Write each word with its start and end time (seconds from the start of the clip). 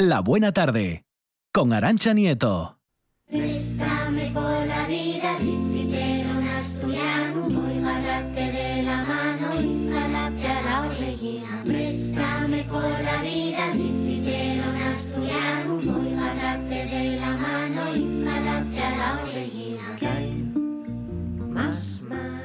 La 0.00 0.22
Buena 0.22 0.50
Tarde, 0.50 1.04
con 1.52 1.72
Arancha 1.72 2.12
Nieto. 2.14 2.80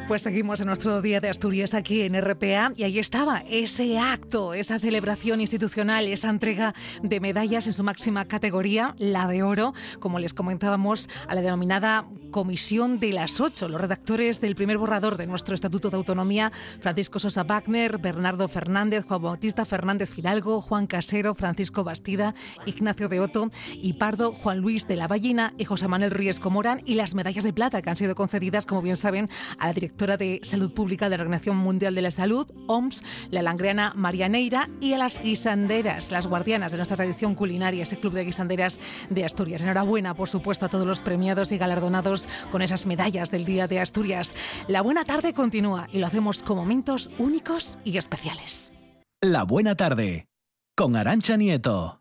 Pues 0.09 0.23
seguimos 0.23 0.59
en 0.59 0.65
nuestro 0.65 1.03
Día 1.03 1.19
de 1.19 1.29
Asturias 1.29 1.75
aquí 1.75 2.01
en 2.01 2.19
RPA 2.19 2.73
y 2.75 2.81
ahí 2.81 2.97
estaba 2.97 3.43
ese 3.47 3.99
acto, 3.99 4.55
esa 4.55 4.79
celebración 4.79 5.39
institucional, 5.39 6.07
esa 6.07 6.31
entrega 6.31 6.73
de 7.03 7.19
medallas 7.19 7.67
en 7.67 7.73
su 7.73 7.83
máxima 7.83 8.25
categoría, 8.25 8.95
la 8.97 9.27
de 9.27 9.43
oro, 9.43 9.75
como 9.99 10.17
les 10.17 10.33
comentábamos, 10.33 11.07
a 11.27 11.35
la 11.35 11.43
denominada 11.43 12.07
Comisión 12.31 12.99
de 12.99 13.13
las 13.13 13.39
Ocho. 13.39 13.69
Los 13.69 13.79
redactores 13.79 14.41
del 14.41 14.55
primer 14.55 14.79
borrador 14.79 15.15
de 15.15 15.27
nuestro 15.27 15.53
Estatuto 15.53 15.91
de 15.91 15.97
Autonomía, 15.97 16.51
Francisco 16.79 17.19
Sosa 17.19 17.43
Wagner, 17.43 17.99
Bernardo 17.99 18.47
Fernández, 18.47 19.05
Juan 19.05 19.21
Bautista 19.21 19.63
Fernández 19.63 20.09
Fidalgo, 20.09 20.61
Juan 20.61 20.87
Casero, 20.87 21.35
Francisco 21.35 21.83
Bastida, 21.83 22.33
Ignacio 22.65 23.09
de 23.09 23.19
Otto 23.19 23.51
y 23.73 23.93
Pardo, 23.93 24.31
Juan 24.31 24.57
Luis 24.57 24.87
de 24.87 24.95
la 24.95 25.07
Ballina 25.07 25.53
y 25.59 25.65
José 25.65 25.87
Manuel 25.87 26.11
Riesco 26.11 26.49
Morán 26.49 26.81
y 26.83 26.95
las 26.95 27.13
medallas 27.13 27.43
de 27.43 27.53
plata 27.53 27.83
que 27.83 27.91
han 27.91 27.95
sido 27.95 28.15
concedidas, 28.15 28.65
como 28.65 28.81
bien 28.81 28.97
saben, 28.97 29.29
a 29.59 29.67
la 29.67 29.73
directora 29.73 29.98
de 29.99 30.39
Salud 30.43 30.71
Pública 30.71 31.09
de 31.09 31.17
la 31.17 31.23
Organización 31.23 31.57
Mundial 31.57 31.93
de 31.93 32.01
la 32.01 32.11
Salud, 32.11 32.47
OMS, 32.67 33.03
la 33.31 33.41
langreana 33.41 33.91
María 33.95 34.29
Neira 34.29 34.69
y 34.79 34.93
a 34.93 34.97
las 34.97 35.21
guisanderas, 35.21 36.09
las 36.09 36.25
guardianas 36.25 36.71
de 36.71 36.77
nuestra 36.77 36.95
tradición 36.95 37.35
culinaria, 37.35 37.83
ese 37.83 37.99
club 37.99 38.13
de 38.13 38.23
guisanderas 38.23 38.79
de 39.09 39.25
Asturias. 39.25 39.61
Enhorabuena, 39.61 40.13
por 40.13 40.29
supuesto, 40.29 40.65
a 40.65 40.69
todos 40.69 40.87
los 40.87 41.01
premiados 41.01 41.51
y 41.51 41.57
galardonados 41.57 42.29
con 42.49 42.61
esas 42.61 42.85
medallas 42.85 43.29
del 43.29 43.43
Día 43.43 43.67
de 43.67 43.81
Asturias. 43.81 44.33
La 44.67 44.81
buena 44.81 45.03
tarde 45.03 45.33
continúa 45.33 45.89
y 45.91 45.99
lo 45.99 46.07
hacemos 46.07 46.43
con 46.43 46.57
momentos 46.57 47.11
únicos 47.17 47.77
y 47.83 47.97
especiales. 47.97 48.71
La 49.21 49.43
Buena 49.43 49.75
Tarde, 49.75 50.27
con 50.77 50.95
Arancha 50.95 51.35
Nieto. 51.35 51.98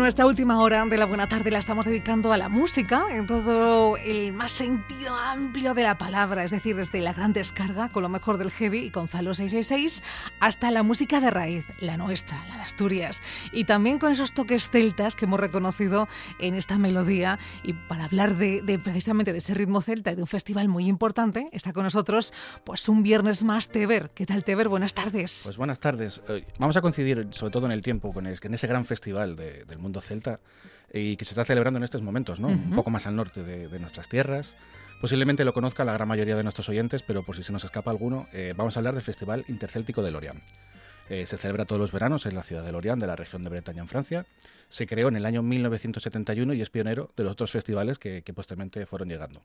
Nuestra 0.00 0.24
última 0.24 0.62
hora 0.62 0.82
de 0.86 0.96
la 0.96 1.04
buena 1.04 1.28
tarde 1.28 1.50
la 1.50 1.58
estamos 1.58 1.84
dedicando 1.84 2.32
a 2.32 2.38
la 2.38 2.48
música 2.48 3.04
en 3.10 3.26
todo 3.26 3.98
el 3.98 4.32
más 4.32 4.50
sentido 4.50 5.14
amplio 5.14 5.74
de 5.74 5.82
la 5.82 5.98
palabra, 5.98 6.42
es 6.42 6.50
decir, 6.50 6.74
desde 6.74 7.00
la 7.02 7.12
gran 7.12 7.34
descarga 7.34 7.90
con 7.90 8.02
lo 8.02 8.08
mejor 8.08 8.38
del 8.38 8.50
heavy 8.50 8.78
y 8.78 8.88
Gonzalo 8.90 9.34
666 9.34 10.02
hasta 10.40 10.70
la 10.70 10.82
música 10.82 11.20
de 11.20 11.30
raíz, 11.30 11.66
la 11.80 11.98
nuestra, 11.98 12.42
la 12.48 12.56
de 12.56 12.62
Asturias, 12.62 13.20
y 13.52 13.64
también 13.64 13.98
con 13.98 14.10
esos 14.10 14.32
toques 14.32 14.70
celtas 14.70 15.14
que 15.16 15.26
hemos 15.26 15.38
reconocido 15.38 16.08
en 16.38 16.54
esta 16.54 16.78
melodía. 16.78 17.38
Y 17.62 17.74
para 17.74 18.06
hablar 18.06 18.36
de, 18.36 18.62
de 18.62 18.78
precisamente 18.78 19.32
de 19.32 19.38
ese 19.38 19.52
ritmo 19.52 19.82
celta 19.82 20.12
y 20.12 20.14
de 20.14 20.22
un 20.22 20.28
festival 20.28 20.66
muy 20.68 20.86
importante, 20.88 21.46
está 21.52 21.74
con 21.74 21.84
nosotros 21.84 22.32
pues 22.64 22.88
un 22.88 23.02
viernes 23.02 23.44
más 23.44 23.68
Teber. 23.68 24.10
¿Qué 24.14 24.24
tal 24.24 24.44
Teber? 24.44 24.68
Buenas 24.70 24.94
tardes. 24.94 25.42
Pues 25.44 25.58
buenas 25.58 25.78
tardes. 25.78 26.22
Eh, 26.30 26.46
Vamos 26.58 26.76
a 26.78 26.80
coincidir, 26.80 27.28
sobre 27.32 27.52
todo 27.52 27.66
en 27.66 27.72
el 27.72 27.82
tiempo, 27.82 28.10
con, 28.12 28.26
es- 28.26 28.42
en 28.42 28.54
ese 28.54 28.66
gran 28.66 28.86
festival 28.86 29.36
de- 29.36 29.64
del 29.66 29.78
mundo 29.78 29.89
celta 30.00 30.38
y 30.92 31.16
que 31.16 31.24
se 31.24 31.32
está 31.32 31.44
celebrando 31.44 31.78
en 31.78 31.84
estos 31.84 32.02
momentos, 32.02 32.38
¿no? 32.38 32.48
Un 32.48 32.74
poco 32.74 32.90
más 32.90 33.06
al 33.08 33.16
norte 33.16 33.42
de, 33.42 33.68
de 33.68 33.78
nuestras 33.80 34.08
tierras. 34.08 34.54
Posiblemente 35.00 35.44
lo 35.44 35.54
conozca 35.54 35.84
la 35.84 35.94
gran 35.94 36.06
mayoría 36.06 36.36
de 36.36 36.42
nuestros 36.42 36.68
oyentes, 36.68 37.02
pero 37.02 37.22
por 37.22 37.34
si 37.34 37.42
se 37.42 37.52
nos 37.52 37.64
escapa 37.64 37.90
alguno, 37.90 38.28
eh, 38.32 38.52
vamos 38.56 38.76
a 38.76 38.80
hablar 38.80 38.94
del 38.94 39.02
Festival 39.02 39.44
Intercéltico 39.48 40.02
de 40.02 40.10
Lorient. 40.10 40.40
Eh, 41.10 41.26
se 41.26 41.36
celebra 41.36 41.64
todos 41.64 41.80
los 41.80 41.90
veranos 41.92 42.24
en 42.24 42.34
la 42.36 42.42
ciudad 42.44 42.64
de 42.64 42.70
Lorient, 42.72 43.00
de 43.00 43.06
la 43.08 43.16
región 43.16 43.42
de 43.42 43.50
Bretaña, 43.50 43.82
en 43.82 43.88
Francia. 43.88 44.26
Se 44.68 44.86
creó 44.86 45.08
en 45.08 45.16
el 45.16 45.26
año 45.26 45.42
1971 45.42 46.54
y 46.54 46.62
es 46.62 46.70
pionero 46.70 47.10
de 47.16 47.24
los 47.24 47.32
otros 47.32 47.50
festivales 47.50 47.98
que, 47.98 48.22
posteriormente 48.32 48.86
fueron 48.86 49.08
llegando. 49.08 49.42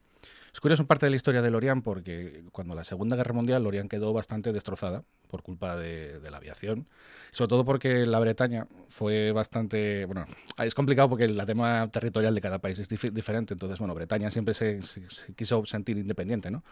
Es 0.53 0.61
curioso 0.61 0.85
parte 0.85 1.07
de 1.07 1.09
la 1.09 1.15
historia 1.15 1.41
de 1.41 1.49
Lorient 1.49 1.83
porque 1.83 2.43
cuando 2.51 2.75
la 2.75 2.83
Segunda 2.83 3.15
Guerra 3.15 3.33
Mundial 3.33 3.63
Lorient 3.63 3.89
quedó 3.89 4.13
bastante 4.13 4.53
destrozada 4.53 5.03
por 5.27 5.41
culpa 5.41 5.75
de, 5.75 6.19
de 6.19 6.29
la 6.31 6.37
aviación, 6.37 6.85
sobre 7.31 7.49
todo 7.49 7.65
porque 7.65 8.05
la 8.05 8.19
Bretaña 8.19 8.67
fue 8.89 9.31
bastante... 9.31 10.05
Bueno, 10.05 10.25
es 10.63 10.75
complicado 10.75 11.09
porque 11.09 11.25
el 11.25 11.43
tema 11.47 11.89
territorial 11.91 12.35
de 12.35 12.41
cada 12.41 12.59
país 12.59 12.77
es 12.77 12.89
dif- 12.89 13.11
diferente, 13.11 13.55
entonces, 13.55 13.79
bueno, 13.79 13.95
Bretaña 13.95 14.29
siempre 14.29 14.53
se, 14.53 14.83
se- 14.83 15.09
se 15.09 15.33
quiso 15.33 15.65
sentir 15.65 15.97
independiente, 15.97 16.51
¿no? 16.51 16.63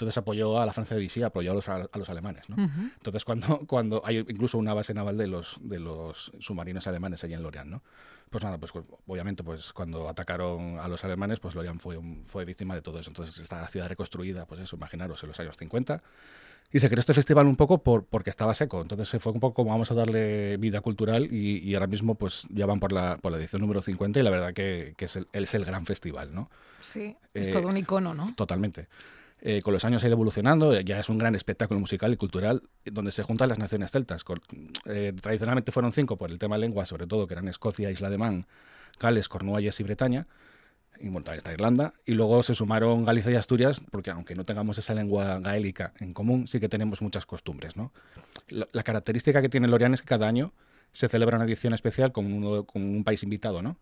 Entonces 0.00 0.18
apoyó 0.18 0.58
a 0.60 0.66
la 0.66 0.72
Francia 0.72 0.96
de 0.96 1.02
Vichy, 1.02 1.22
apoyó 1.22 1.52
a 1.52 1.54
los, 1.54 1.68
a 1.68 1.88
los 1.94 2.08
alemanes, 2.08 2.48
¿no? 2.48 2.56
Entonces 2.56 3.24
cuando, 3.24 3.60
cuando 3.66 4.02
hay 4.04 4.18
incluso 4.18 4.56
una 4.58 4.72
base 4.74 4.94
naval 4.94 5.16
de 5.18 5.26
los, 5.26 5.58
de 5.60 5.78
los 5.78 6.32
submarinos 6.38 6.86
alemanes 6.86 7.22
allí 7.24 7.34
en 7.34 7.42
Lorient, 7.42 7.68
¿no? 7.68 7.82
Pues 8.30 8.44
nada, 8.44 8.58
pues 8.58 8.72
obviamente 9.06 9.42
pues 9.42 9.72
cuando 9.72 10.08
atacaron 10.08 10.78
a 10.78 10.86
los 10.88 11.04
alemanes, 11.04 11.40
pues 11.40 11.54
Lorient 11.54 11.80
fue, 11.80 11.96
un- 11.96 12.24
fue 12.26 12.44
víctima 12.44 12.74
de 12.74 12.80
todo 12.82 12.98
eso. 12.98 13.10
Entonces 13.10 13.36
esta 13.38 13.66
ciudad 13.68 13.88
reconstruida, 13.88 14.46
pues 14.46 14.60
eso, 14.60 14.76
imaginaros, 14.76 15.22
en 15.22 15.28
los 15.28 15.40
años 15.40 15.56
50. 15.56 16.00
Y 16.72 16.78
se 16.78 16.88
creó 16.88 17.00
este 17.00 17.12
festival 17.14 17.46
un 17.48 17.56
poco 17.56 17.82
por, 17.82 18.04
porque 18.04 18.30
estaba 18.30 18.54
seco. 18.54 18.80
Entonces 18.82 19.08
se 19.08 19.18
fue 19.18 19.32
un 19.32 19.40
poco 19.40 19.54
como 19.54 19.70
vamos 19.72 19.90
a 19.90 19.94
darle 19.94 20.56
vida 20.58 20.80
cultural 20.80 21.24
y, 21.32 21.58
y 21.58 21.74
ahora 21.74 21.88
mismo 21.88 22.14
pues 22.14 22.46
ya 22.48 22.64
van 22.66 22.78
por 22.78 22.92
la, 22.92 23.18
por 23.18 23.32
la 23.32 23.38
edición 23.38 23.60
número 23.62 23.82
50 23.82 24.20
y 24.20 24.22
la 24.22 24.30
verdad 24.30 24.54
que, 24.54 24.94
que 24.96 25.06
es, 25.06 25.16
el, 25.16 25.26
es 25.32 25.52
el 25.54 25.64
gran 25.64 25.84
festival, 25.84 26.32
¿no? 26.32 26.48
Sí, 26.80 27.16
es 27.34 27.48
Eh, 27.48 27.52
todo 27.52 27.66
un 27.66 27.76
icono, 27.76 28.14
¿no? 28.14 28.32
Totalmente. 28.36 28.86
Eh, 29.42 29.62
con 29.62 29.72
los 29.72 29.84
años 29.84 30.02
ha 30.02 30.06
ido 30.06 30.14
evolucionando, 30.14 30.74
eh, 30.74 30.84
ya 30.84 31.00
es 31.00 31.08
un 31.08 31.16
gran 31.16 31.34
espectáculo 31.34 31.80
musical 31.80 32.12
y 32.12 32.16
cultural 32.16 32.62
eh, 32.84 32.90
donde 32.92 33.10
se 33.10 33.22
juntan 33.22 33.48
las 33.48 33.58
naciones 33.58 33.90
celtas. 33.90 34.24
Tradicionalmente 34.84 35.72
fueron 35.72 35.92
cinco 35.92 36.16
por 36.16 36.30
el 36.30 36.38
tema 36.38 36.58
lengua, 36.58 36.84
sobre 36.84 37.06
todo, 37.06 37.26
que 37.26 37.34
eran 37.34 37.48
Escocia, 37.48 37.90
Isla 37.90 38.10
de 38.10 38.18
Man, 38.18 38.46
Gales, 39.00 39.28
Cornualles 39.28 39.80
y 39.80 39.82
Bretaña. 39.82 40.26
Y 40.98 41.04
bueno, 41.04 41.24
también 41.24 41.38
está 41.38 41.52
Irlanda. 41.52 41.94
Y 42.04 42.12
luego 42.12 42.42
se 42.42 42.54
sumaron 42.54 43.06
Galicia 43.06 43.32
y 43.32 43.36
Asturias, 43.36 43.80
porque 43.90 44.10
aunque 44.10 44.34
no 44.34 44.44
tengamos 44.44 44.76
esa 44.76 44.92
lengua 44.92 45.40
gaélica 45.40 45.94
en 45.98 46.12
común, 46.12 46.46
sí 46.46 46.60
que 46.60 46.68
tenemos 46.68 47.00
muchas 47.00 47.24
costumbres. 47.24 47.74
La, 48.48 48.82
característica 48.82 49.40
que 49.40 49.48
tiene 49.48 49.68
Lorient 49.68 49.94
es 49.94 50.02
que 50.02 50.08
cada 50.08 50.28
año 50.28 50.52
se 50.92 51.08
celebra 51.08 51.36
una 51.36 51.46
edición 51.46 51.72
especial 51.72 52.12
con, 52.12 52.64
con 52.64 52.82
un 52.82 53.04
país 53.04 53.22
invitado, 53.22 53.62
¿no? 53.62 53.78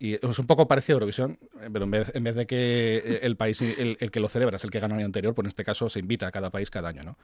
Y 0.00 0.14
es 0.14 0.38
un 0.38 0.46
poco 0.46 0.68
parecido 0.68 0.94
a 0.94 0.98
Eurovisión, 0.98 1.38
pero 1.72 1.84
en 1.84 1.90
vez, 1.90 2.12
en 2.14 2.22
vez 2.22 2.36
de 2.36 2.46
que 2.46 3.02
eh, 3.04 3.18
el 3.22 3.36
país, 3.36 3.60
el, 3.62 3.96
el 3.98 4.10
que 4.12 4.20
lo 4.20 4.28
celebra 4.28 4.56
es 4.56 4.62
el 4.64 4.70
que 4.70 4.78
gana 4.78 4.94
el 4.94 4.98
año 5.00 5.06
anterior, 5.06 5.34
pues 5.34 5.44
en 5.44 5.48
este 5.48 5.64
caso 5.64 5.88
se 5.88 5.98
invita 5.98 6.28
a 6.28 6.30
cada 6.30 6.50
país 6.50 6.70
cada 6.70 6.88
año, 6.88 7.02
¿no? 7.02 7.18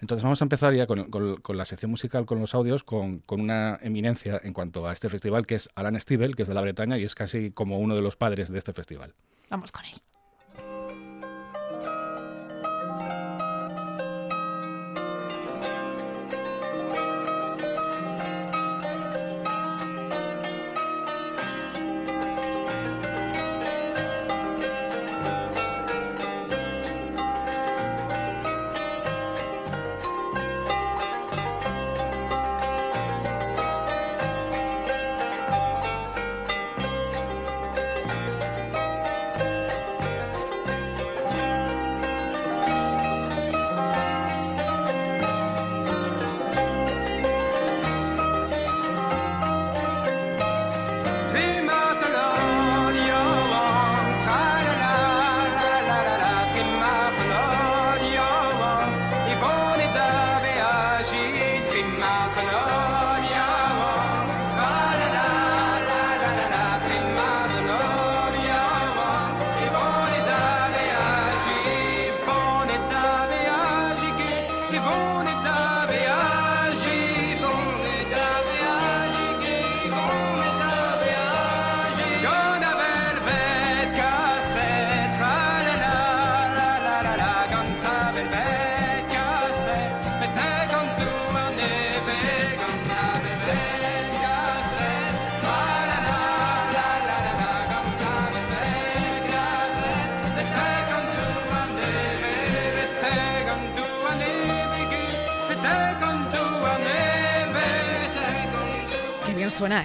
Entonces 0.00 0.22
vamos 0.22 0.40
a 0.40 0.44
empezar 0.46 0.72
ya 0.74 0.86
con, 0.86 1.10
con- 1.10 1.36
con 1.42 1.56
la 1.58 1.66
sección 1.66 1.90
musical, 1.90 2.24
con 2.24 2.40
los 2.40 2.54
audios, 2.54 2.82
con, 2.82 3.18
con 3.18 3.40
una 3.42 3.78
eminencia 3.82 4.40
en 4.42 4.54
cuanto 4.54 4.88
a 4.88 4.92
este 4.94 5.10
festival, 5.10 5.46
que 5.46 5.56
es 5.56 5.68
Alan 5.74 6.00
Stivell, 6.00 6.34
que 6.34 6.42
es 6.42 6.48
de 6.48 6.54
la 6.54 6.62
Bretaña 6.62 6.96
y 6.98 7.04
es 7.04 7.14
casi 7.14 7.50
como 7.50 7.78
uno 7.78 7.94
de 7.94 8.00
los 8.00 8.16
padres 8.16 8.48
de 8.50 8.56
este 8.58 8.72
festival. 8.72 9.12
Vamos 9.50 9.70
con 9.70 9.84
él. 9.84 10.00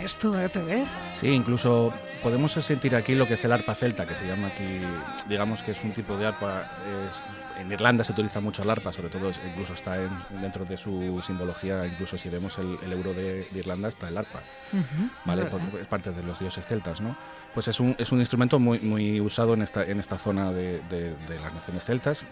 Esto, 0.09 0.35
¿eh? 0.69 0.85
Sí, 1.13 1.27
incluso 1.27 1.93
podemos 2.23 2.51
sentir 2.51 2.95
aquí 2.95 3.15
lo 3.15 3.27
que 3.27 3.35
es 3.35 3.45
el 3.45 3.51
arpa 3.51 3.75
celta, 3.75 4.05
que 4.05 4.15
se 4.15 4.27
llama 4.27 4.47
aquí, 4.47 4.81
digamos 5.27 5.63
que 5.63 5.71
es 5.71 5.83
un 5.83 5.93
tipo 5.93 6.17
de 6.17 6.27
arpa. 6.27 6.69
en 7.59 7.71
Irlanda 7.71 8.03
se 8.03 8.11
utiliza 8.11 8.39
mucho 8.39 8.63
el 8.63 8.69
arpa, 8.69 8.91
sobre 8.91 9.09
todo 9.09 9.31
incluso 9.47 9.73
está 9.73 9.97
dentro 10.41 10.65
de 10.65 10.77
su 10.77 11.21
simbología, 11.25 11.85
incluso 11.85 12.17
si 12.17 12.29
vemos 12.29 12.57
el, 12.57 12.91
euro 12.91 13.13
de, 13.13 13.47
Irlanda 13.53 13.89
está 13.89 14.09
el 14.09 14.17
arpa, 14.17 14.41
¿vale? 15.25 15.47
Es, 15.79 15.87
parte 15.87 16.11
de 16.11 16.23
los 16.23 16.39
dioses 16.39 16.65
celtas, 16.65 17.01
¿no? 17.01 17.15
Pues 17.53 17.67
es 17.67 17.79
un, 17.79 17.95
es 17.97 18.11
un 18.11 18.19
instrumento 18.19 18.59
muy, 18.59 18.79
muy 18.79 19.19
usado 19.21 19.53
en 19.53 19.61
esta, 19.61 19.83
en 19.85 19.99
esta 19.99 20.17
zona 20.17 20.51
de, 20.51 20.81
de, 20.89 21.15
de 21.27 21.39
las 21.39 21.53
naciones 21.53 21.85
celtas 21.85 22.25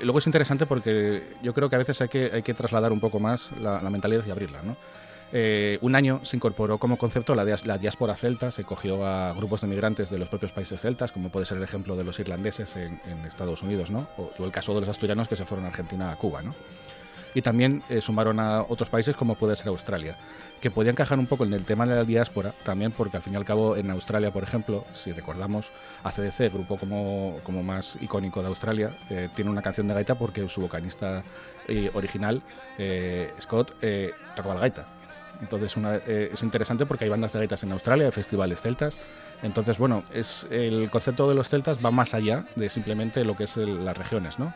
luego 0.00 0.18
es 0.18 0.26
interesante 0.26 0.66
porque 0.66 1.36
yo 1.42 1.54
creo 1.54 1.68
que 1.68 1.76
a 1.76 1.78
veces 1.78 2.00
hay 2.00 2.08
que, 2.08 2.30
hay 2.32 2.42
que 2.42 2.54
trasladar 2.54 2.92
un 2.92 3.00
poco 3.00 3.20
más 3.20 3.50
la, 3.52 3.78
mentalidad 3.90 4.24
y 4.26 4.30
abrirla. 4.30 4.62
¿no? 4.62 4.76
Eh, 5.32 5.78
un 5.80 5.94
año 5.94 6.20
se 6.24 6.36
incorporó 6.36 6.76
como 6.78 6.98
concepto 6.98 7.34
la, 7.34 7.44
diáspora 7.44 8.14
celta, 8.16 8.50
se 8.50 8.64
cogió 8.64 9.06
a 9.06 9.32
grupos 9.32 9.62
de 9.62 9.66
migrantes 9.66 10.10
de 10.10 10.18
los 10.18 10.28
propios 10.28 10.52
países 10.52 10.80
celtas, 10.80 11.10
como 11.10 11.30
puede 11.30 11.46
ser 11.46 11.56
el 11.56 11.64
ejemplo 11.64 11.96
de 11.96 12.04
los 12.04 12.20
irlandeses 12.20 12.76
en, 12.76 13.00
Estados 13.26 13.62
Unidos, 13.62 13.90
o, 14.18 14.30
el 14.44 14.52
caso 14.52 14.74
de 14.74 14.80
los 14.80 14.88
asturianos 14.90 15.28
que 15.28 15.36
se 15.36 15.46
fueron 15.46 15.64
a 15.64 15.68
Argentina 15.68 16.10
a 16.10 16.16
Cuba. 16.16 16.42
y 17.34 17.40
también 17.40 17.82
eh, 17.88 18.02
sumaron 18.02 18.40
a 18.40 18.60
otros 18.60 18.90
países 18.90 19.16
como 19.16 19.36
puede 19.36 19.56
ser 19.56 19.68
Australia, 19.68 20.18
que 20.60 20.70
podía 20.70 20.90
encajar 20.90 21.18
un 21.18 21.26
poco 21.26 21.44
en 21.44 21.54
el 21.54 21.64
tema 21.64 21.86
de 21.86 21.94
la 21.94 22.04
diáspora, 22.04 22.52
también 22.62 22.92
porque 22.92 23.16
al 23.16 23.22
fin 23.22 23.32
y 23.32 23.36
al 23.36 23.46
cabo 23.46 23.74
en 23.74 23.90
Australia, 23.90 24.30
por 24.34 24.42
ejemplo, 24.42 24.84
si 24.92 25.12
recordamos, 25.12 25.72
ACDC, 26.04 26.52
grupo 26.52 26.76
como, 26.76 27.62
más 27.62 27.96
icónico 28.02 28.42
de 28.42 28.48
Australia, 28.48 28.90
eh, 29.08 29.30
tiene 29.34 29.50
una 29.50 29.62
canción 29.62 29.88
de 29.88 29.94
gaita 29.94 30.14
porque 30.16 30.46
su 30.50 30.60
vocalista 30.60 31.22
original, 31.94 32.42
Scott, 33.40 33.72
tocaba 34.34 34.56
la 34.56 34.60
gaita. 34.60 35.01
Entonces 35.42 35.76
es 36.06 36.42
interesante 36.42 36.86
porque 36.86 37.04
hay 37.04 37.10
bandas 37.10 37.32
de 37.32 37.40
gaitas 37.40 37.62
en 37.64 37.72
Australia, 37.72 38.06
hay 38.06 38.12
festivales 38.12 38.60
celtas. 38.60 38.96
Entonces, 39.42 39.76
bueno, 39.76 40.04
es 40.14 40.46
el 40.50 40.88
concepto 40.88 41.28
de 41.28 41.34
los 41.34 41.48
celtas 41.48 41.84
va 41.84 41.90
más 41.90 42.14
allá 42.14 42.46
de 42.54 42.70
simplemente 42.70 43.24
lo 43.24 43.34
que 43.34 43.44
es 43.44 43.56
las 43.56 43.98
regiones, 43.98 44.38
¿no? 44.38 44.54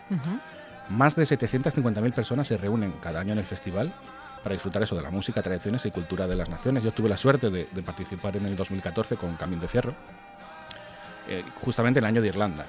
Más 0.89 1.17
de 1.17 1.25
750.000 1.25 2.13
personas 2.15 2.47
se 2.47 2.57
reúnen 2.57 2.93
cada 3.03 3.21
año 3.21 3.33
en 3.33 3.39
el 3.39 3.45
festival 3.45 3.93
para 4.45 4.55
disfrutar 4.55 4.81
eso 4.85 4.95
de 4.95 5.03
la 5.03 5.11
música, 5.11 5.43
tradiciones 5.43 5.85
y 5.87 5.91
cultura 5.91 6.29
de 6.29 6.37
las 6.37 6.49
naciones. 6.49 6.85
Yo 6.85 6.93
tuve 6.93 7.09
la 7.09 7.17
suerte 7.17 7.51
de, 7.51 7.65
participar 7.83 8.37
en 8.37 8.47
el 8.47 8.55
2014 8.55 9.17
con 9.17 9.35
Camino 9.35 9.63
de 9.63 9.69
Fierro, 9.69 9.95
eh, 11.29 11.43
justamente 11.57 11.99
en 11.99 12.05
el 12.05 12.09
año 12.11 12.23
de 12.23 12.29
Irlanda. 12.29 12.65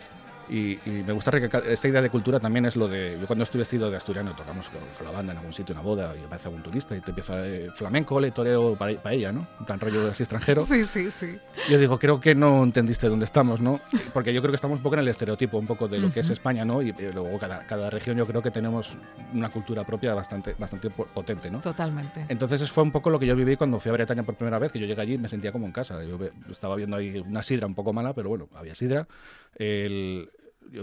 Y, 0.50 0.80
me 0.86 1.14
gusta 1.14 1.32
recalcar, 1.32 1.66
esta 1.68 1.88
idea 1.88 2.02
de 2.02 2.10
cultura 2.10 2.40
también 2.40 2.66
es 2.66 2.76
lo 2.76 2.88
de, 2.88 3.18
yo 3.20 3.28
cuando 3.28 3.44
estoy 3.44 3.60
vestido 3.60 3.90
de 3.90 3.98
asturiano, 3.98 4.34
tocamos 4.36 4.70
con, 4.70 4.82
la 5.06 5.12
banda 5.12 5.34
en 5.34 5.38
algún 5.40 5.54
sitio, 5.54 5.74
una 5.74 5.82
boda, 5.82 6.14
y 6.16 6.26
aparece 6.26 6.48
algún 6.48 6.64
turista 6.64 6.96
y 6.96 7.02
te 7.02 7.12
empieza 7.12 7.46
eh, 7.46 7.70
flamenco, 7.74 8.20
le 8.20 8.32
toreo 8.32 8.76
para, 8.76 9.14
ella, 9.14 9.32
¿no? 9.32 9.48
Un 9.60 9.66
plan 9.66 9.80
rollo 9.80 10.10
así 10.10 10.24
extranjero. 10.24 10.62
Sí, 10.62 10.84
sí, 10.84 11.12
sí. 11.12 11.38
Yo 11.70 11.78
digo, 11.78 12.00
creo 12.00 12.20
que 12.20 12.36
no 12.36 12.64
entendiste 12.64 13.08
dónde 13.08 13.26
estamos, 13.26 13.62
¿no? 13.62 13.82
Porque 14.14 14.34
yo 14.34 14.42
creo 14.42 14.52
que 14.52 14.56
estamos 14.56 14.80
un 14.80 14.84
poco 14.84 14.96
en 14.96 15.02
el 15.02 15.08
estereotipo, 15.08 15.58
un 15.58 15.68
poco 15.68 15.88
de 15.88 16.00
lo 16.00 16.12
que 16.12 16.22
es 16.22 16.30
España, 16.30 16.66
¿no? 16.66 16.82
Y, 16.82 16.94
luego 17.14 17.38
cada, 17.40 17.66
cada, 17.66 17.90
región 17.90 18.18
yo 18.18 18.26
creo 18.26 18.42
que 18.42 18.52
tenemos 18.52 18.98
una 19.34 19.50
cultura 19.50 19.84
propia 19.84 20.14
bastante, 20.14 20.56
bastante 20.58 20.90
potente, 20.90 21.50
¿no? 21.50 21.60
Totalmente. 21.60 22.26
Entonces 22.30 22.70
fue 22.70 22.84
un 22.84 22.92
poco 22.92 23.10
lo 23.10 23.20
que 23.20 23.26
yo 23.26 23.36
viví 23.36 23.56
cuando 23.56 23.80
fui 23.80 23.90
a 23.90 23.94
Bretaña 23.94 24.24
por 24.24 24.36
primera 24.36 24.60
vez, 24.60 24.72
que 24.72 24.80
yo 24.80 24.86
llegué 24.86 25.02
allí 25.02 25.14
y 25.14 25.18
me 25.18 25.30
sentía 25.30 25.52
como 25.52 25.66
en 25.66 25.72
casa. 25.72 26.04
Yo 26.04 26.20
estaba 26.50 26.76
viendo 26.76 26.96
ahí 26.96 27.20
una 27.20 27.44
sidra 27.44 27.68
un 27.68 27.76
poco 27.76 27.94
mala, 27.94 28.14
pero 28.14 28.30
bueno, 28.30 28.50
había 28.56 28.76
sidra. 28.76 29.08
El, 29.56 30.30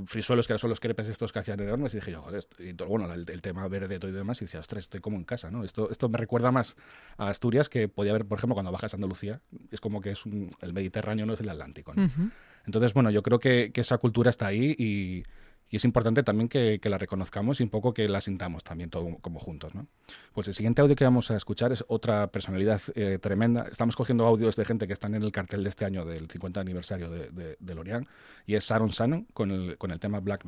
frisuelos 0.06 0.46
que 0.46 0.58
son 0.58 0.70
los 0.70 0.80
crepes 0.80 1.08
estos 1.08 1.32
que 1.32 1.38
hacían 1.38 1.60
enormes 1.60 1.94
y 1.94 1.98
dije 1.98 2.12
yo, 2.12 2.22
joder, 2.22 2.44
y 2.58 2.72
bueno, 2.72 3.12
el, 3.12 3.42
tema 3.42 3.66
verde 3.68 3.98
todo 3.98 4.10
y 4.10 4.14
demás, 4.14 4.40
y 4.42 4.44
decía, 4.44 4.60
ostras, 4.60 4.84
estoy 4.84 5.00
como 5.00 5.16
en 5.16 5.24
casa, 5.24 5.50
¿no? 5.50 5.64
Esto, 5.64 5.90
esto 5.90 6.08
me 6.08 6.18
recuerda 6.18 6.50
más 6.50 6.76
a 7.16 7.28
Asturias 7.28 7.68
que 7.68 7.88
podía 7.88 8.12
haber, 8.12 8.26
por 8.26 8.38
ejemplo, 8.38 8.54
cuando 8.54 8.72
bajas 8.72 8.94
a 8.94 8.96
Andalucía, 8.96 9.40
es 9.70 9.80
como 9.80 10.00
que 10.00 10.10
es 10.10 10.22
el 10.60 10.72
Mediterráneo, 10.72 11.26
no 11.26 11.34
es 11.34 11.40
el 11.40 11.48
Atlántico, 11.48 11.94
¿no? 11.94 12.10
Entonces, 12.66 12.94
bueno, 12.94 13.10
yo 13.10 13.22
creo 13.22 13.38
que, 13.38 13.72
que, 13.72 13.82
esa 13.82 13.98
cultura 13.98 14.30
está 14.30 14.46
ahí 14.46 14.74
y, 14.78 15.22
y 15.74 15.76
es 15.76 15.84
importante 15.84 16.22
también 16.22 16.48
que, 16.48 16.78
la 16.84 16.98
reconozcamos 16.98 17.58
y 17.58 17.64
un 17.64 17.68
poco 17.68 17.92
que 17.92 18.08
la 18.08 18.20
sintamos 18.20 18.62
también 18.62 18.90
todo 18.90 19.18
como 19.20 19.40
juntos. 19.40 19.74
¿no? 19.74 19.88
Pues 20.32 20.46
el 20.46 20.54
siguiente 20.54 20.80
audio 20.80 20.94
que 20.94 21.02
vamos 21.02 21.32
a 21.32 21.36
escuchar 21.36 21.72
es 21.72 21.84
otra 21.88 22.28
personalidad 22.28 22.80
eh, 22.94 23.18
tremenda. 23.20 23.66
Estamos 23.68 23.96
cogiendo 23.96 24.24
audios 24.24 24.54
de 24.54 24.64
gente 24.64 24.86
que 24.86 24.92
están 24.92 25.16
en 25.16 25.24
el 25.24 25.32
cartel 25.32 25.64
de 25.64 25.70
este 25.70 25.84
año 25.84 26.04
del 26.04 26.30
50 26.30 26.60
aniversario 26.60 27.10
de, 27.10 27.28
de, 27.30 27.56
de 27.58 27.74
Lorian 27.74 28.06
y 28.46 28.54
es 28.54 28.68
Sharon 28.68 28.90
Shannon 28.90 29.26
con 29.34 29.50
el, 29.50 29.76
con 29.76 29.90
el 29.90 29.98
tema 29.98 30.20
Black 30.20 30.44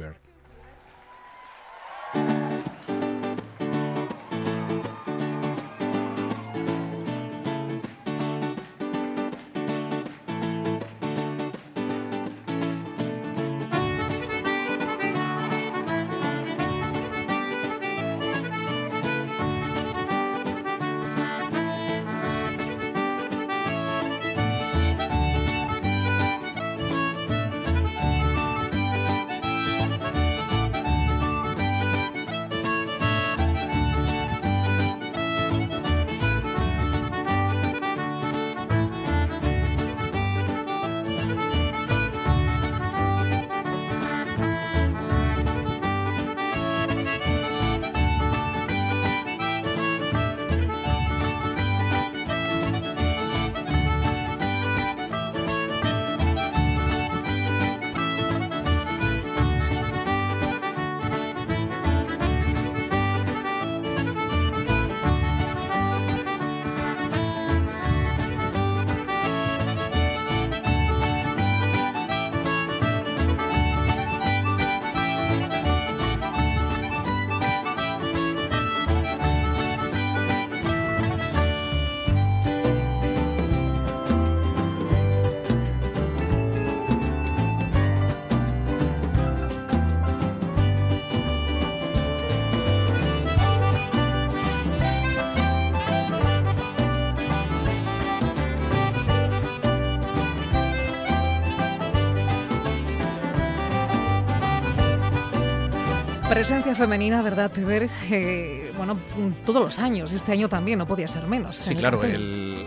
Presencia 106.46 106.76
femenina, 106.76 107.22
¿verdad, 107.22 107.50
Teber? 107.50 107.90
Eh, 108.08 108.72
bueno, 108.76 108.96
todos 109.44 109.60
los 109.60 109.80
años, 109.80 110.12
este 110.12 110.30
año 110.30 110.48
también, 110.48 110.78
no 110.78 110.86
podía 110.86 111.08
ser 111.08 111.26
menos. 111.26 111.56
Sí, 111.56 111.74
claro, 111.74 112.00
el, 112.04 112.64